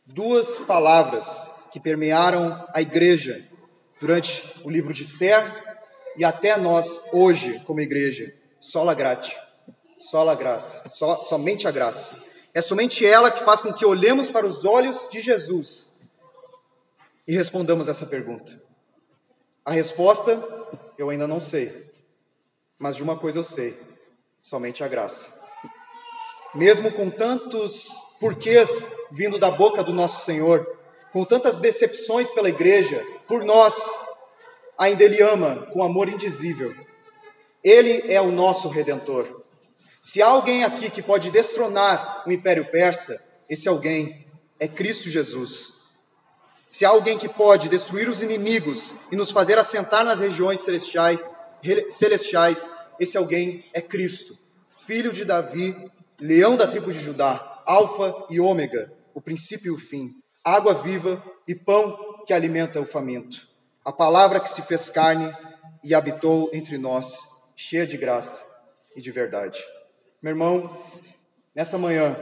duas 0.06 0.58
palavras 0.58 1.50
que 1.70 1.78
permearam 1.78 2.66
a 2.74 2.80
igreja 2.80 3.46
durante 4.00 4.42
o 4.64 4.70
livro 4.70 4.92
de 4.92 5.02
Esther 5.02 5.44
e 6.16 6.24
até 6.24 6.56
nós 6.56 7.00
hoje 7.12 7.60
como 7.66 7.80
igreja. 7.80 8.34
Sola 8.58 8.94
gratia, 8.94 9.38
sola 9.98 10.34
graça, 10.34 10.88
so, 10.90 11.22
somente 11.22 11.66
a 11.66 11.70
graça. 11.70 12.14
É 12.52 12.60
somente 12.60 13.06
ela 13.06 13.30
que 13.30 13.44
faz 13.44 13.60
com 13.60 13.72
que 13.72 13.86
olhemos 13.86 14.28
para 14.28 14.46
os 14.46 14.64
olhos 14.64 15.08
de 15.10 15.20
Jesus 15.20 15.92
e 17.26 17.34
respondamos 17.34 17.88
essa 17.88 18.04
pergunta. 18.06 18.60
A 19.64 19.72
resposta 19.72 20.42
eu 20.98 21.08
ainda 21.08 21.26
não 21.26 21.40
sei, 21.40 21.90
mas 22.78 22.96
de 22.96 23.02
uma 23.02 23.16
coisa 23.16 23.38
eu 23.38 23.44
sei: 23.44 23.78
somente 24.42 24.82
a 24.82 24.88
graça. 24.88 25.28
Mesmo 26.54 26.90
com 26.92 27.10
tantos 27.10 27.88
porquês 28.18 28.90
vindo 29.10 29.38
da 29.38 29.50
boca 29.50 29.82
do 29.82 29.92
nosso 29.92 30.24
Senhor, 30.24 30.66
com 31.12 31.24
tantas 31.24 31.60
decepções 31.60 32.30
pela 32.30 32.48
igreja, 32.48 33.04
por 33.26 33.44
nós, 33.44 33.74
ainda 34.78 35.04
Ele 35.04 35.22
ama 35.22 35.66
com 35.72 35.82
amor 35.82 36.08
indizível. 36.08 36.74
Ele 37.62 38.12
é 38.12 38.20
o 38.20 38.30
nosso 38.30 38.68
redentor. 38.68 39.42
Se 40.02 40.22
há 40.22 40.28
alguém 40.28 40.64
aqui 40.64 40.90
que 40.90 41.02
pode 41.02 41.30
destronar 41.30 42.24
o 42.26 42.32
Império 42.32 42.64
Persa, 42.64 43.22
esse 43.48 43.68
alguém 43.68 44.26
é 44.58 44.66
Cristo 44.66 45.10
Jesus. 45.10 45.80
Se 46.68 46.84
há 46.84 46.88
alguém 46.88 47.18
que 47.18 47.28
pode 47.28 47.68
destruir 47.68 48.08
os 48.08 48.22
inimigos 48.22 48.94
e 49.10 49.16
nos 49.16 49.30
fazer 49.30 49.58
assentar 49.58 50.04
nas 50.04 50.20
regiões 50.20 50.60
celestiais, 50.60 51.18
celestiais 51.88 52.70
esse 53.00 53.16
alguém 53.16 53.64
é 53.72 53.80
Cristo, 53.80 54.38
filho 54.86 55.12
de 55.12 55.24
Davi, 55.24 55.74
leão 56.20 56.56
da 56.56 56.66
tribo 56.68 56.92
de 56.92 57.00
Judá, 57.00 57.62
Alfa 57.64 58.26
e 58.28 58.38
Ômega, 58.38 58.92
o 59.14 59.20
princípio 59.22 59.72
e 59.72 59.74
o 59.74 59.78
fim, 59.78 60.14
água 60.44 60.74
viva 60.74 61.22
e 61.48 61.54
pão 61.54 62.22
que 62.26 62.34
alimenta 62.34 62.78
o 62.78 62.84
faminto. 62.84 63.48
A 63.82 63.90
palavra 63.90 64.38
que 64.38 64.52
se 64.52 64.60
fez 64.62 64.90
carne 64.90 65.34
e 65.82 65.94
habitou 65.94 66.50
entre 66.52 66.76
nós, 66.76 67.18
cheia 67.56 67.86
de 67.86 67.96
graça 67.96 68.44
e 68.94 69.00
de 69.00 69.10
verdade. 69.10 69.58
Meu 70.20 70.32
irmão, 70.32 70.84
nessa 71.54 71.78
manhã 71.78 72.16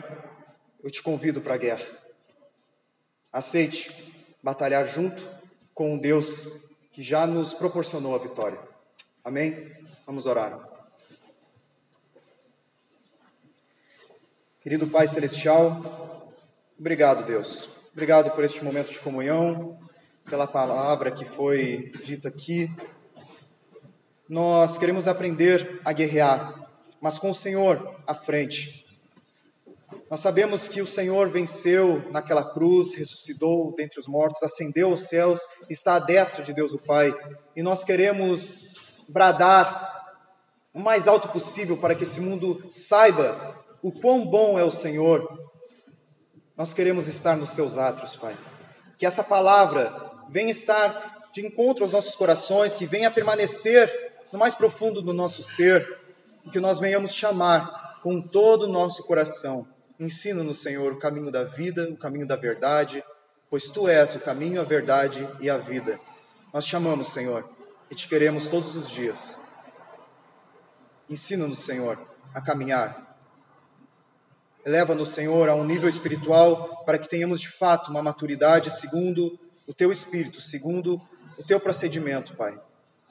eu 0.82 0.90
te 0.90 1.02
convido 1.02 1.40
para 1.40 1.54
a 1.54 1.58
guerra. 1.58 1.86
Aceite 3.32 3.92
batalhar 4.42 4.86
junto 4.86 5.28
com 5.74 5.94
um 5.94 5.98
Deus 5.98 6.46
que 6.92 7.02
já 7.02 7.26
nos 7.26 7.52
proporcionou 7.52 8.14
a 8.14 8.18
vitória. 8.18 8.60
Amém? 9.24 9.72
Vamos 10.06 10.26
orar. 10.26 10.67
Querido 14.68 14.86
Pai 14.86 15.08
Celestial, 15.08 16.30
obrigado, 16.78 17.24
Deus. 17.24 17.70
Obrigado 17.90 18.30
por 18.32 18.44
este 18.44 18.62
momento 18.62 18.92
de 18.92 19.00
comunhão, 19.00 19.78
pela 20.28 20.46
palavra 20.46 21.10
que 21.10 21.24
foi 21.24 21.90
dita 22.04 22.28
aqui. 22.28 22.70
Nós 24.28 24.76
queremos 24.76 25.08
aprender 25.08 25.80
a 25.82 25.90
guerrear, 25.94 26.68
mas 27.00 27.18
com 27.18 27.30
o 27.30 27.34
Senhor 27.34 27.98
à 28.06 28.12
frente. 28.12 28.84
Nós 30.10 30.20
sabemos 30.20 30.68
que 30.68 30.82
o 30.82 30.86
Senhor 30.86 31.30
venceu 31.30 32.06
naquela 32.10 32.44
cruz, 32.52 32.92
ressuscitou 32.92 33.74
dentre 33.74 33.98
os 33.98 34.06
mortos, 34.06 34.42
ascendeu 34.42 34.90
aos 34.90 35.08
céus, 35.08 35.40
está 35.70 35.94
à 35.94 35.98
destra 35.98 36.42
de 36.42 36.52
Deus 36.52 36.74
o 36.74 36.78
Pai, 36.78 37.10
e 37.56 37.62
nós 37.62 37.82
queremos 37.82 38.74
bradar 39.08 39.96
o 40.74 40.78
mais 40.78 41.08
alto 41.08 41.28
possível 41.28 41.78
para 41.78 41.94
que 41.94 42.04
esse 42.04 42.20
mundo 42.20 42.62
saiba 42.70 43.57
o 43.82 43.92
quão 43.92 44.26
bom 44.26 44.58
é 44.58 44.64
o 44.64 44.70
Senhor. 44.70 45.48
Nós 46.56 46.74
queremos 46.74 47.06
estar 47.06 47.36
nos 47.36 47.54
teus 47.54 47.78
átrios, 47.78 48.16
Pai. 48.16 48.36
Que 48.98 49.06
essa 49.06 49.22
palavra 49.22 50.12
venha 50.28 50.50
estar 50.50 51.28
de 51.32 51.46
encontro 51.46 51.84
aos 51.84 51.92
nossos 51.92 52.14
corações, 52.14 52.74
que 52.74 52.86
venha 52.86 53.10
permanecer 53.10 53.90
no 54.32 54.38
mais 54.38 54.54
profundo 54.54 55.00
do 55.00 55.12
nosso 55.12 55.42
ser, 55.42 56.00
e 56.44 56.50
que 56.50 56.60
nós 56.60 56.78
venhamos 56.78 57.12
chamar 57.12 58.00
com 58.02 58.20
todo 58.20 58.64
o 58.64 58.72
nosso 58.72 59.04
coração. 59.04 59.66
Ensina-nos, 60.00 60.60
Senhor, 60.60 60.92
o 60.92 60.98
caminho 60.98 61.30
da 61.30 61.44
vida, 61.44 61.88
o 61.88 61.96
caminho 61.96 62.26
da 62.26 62.36
verdade, 62.36 63.02
pois 63.50 63.68
tu 63.68 63.88
és 63.88 64.14
o 64.14 64.20
caminho, 64.20 64.60
a 64.60 64.64
verdade 64.64 65.28
e 65.40 65.48
a 65.48 65.56
vida. 65.56 65.98
Nós 66.52 66.66
chamamos, 66.66 67.08
Senhor, 67.08 67.48
e 67.90 67.94
te 67.94 68.08
queremos 68.08 68.48
todos 68.48 68.74
os 68.74 68.88
dias. 68.90 69.40
Ensina-nos, 71.08 71.60
Senhor, 71.60 71.98
a 72.34 72.40
caminhar. 72.40 73.07
Eleva-nos, 74.68 75.08
Senhor, 75.08 75.48
a 75.48 75.54
um 75.54 75.64
nível 75.64 75.88
espiritual 75.88 76.84
para 76.84 76.98
que 76.98 77.08
tenhamos 77.08 77.40
de 77.40 77.48
fato 77.48 77.90
uma 77.90 78.02
maturidade 78.02 78.70
segundo 78.70 79.40
o 79.66 79.72
teu 79.72 79.90
espírito, 79.90 80.42
segundo 80.42 81.00
o 81.38 81.42
teu 81.42 81.58
procedimento, 81.58 82.36
Pai. 82.36 82.60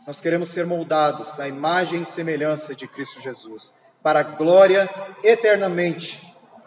Nós 0.06 0.22
queremos 0.22 0.50
ser 0.50 0.68
moldados 0.68 1.40
à 1.40 1.48
imagem 1.48 2.04
e 2.04 2.06
semelhança 2.06 2.76
de 2.76 2.88
Cristo 2.88 3.20
Jesus, 3.20 3.74
para 4.04 4.20
a 4.20 4.24
glória 4.24 4.88
eternamente 5.24 6.22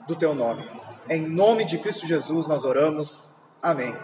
do 0.08 0.16
teu 0.16 0.34
nome. 0.34 0.68
Em 1.08 1.20
nome 1.20 1.64
de 1.64 1.78
Cristo 1.78 2.04
Jesus 2.04 2.48
nós 2.48 2.64
oramos. 2.64 3.28
Amém. 3.62 3.96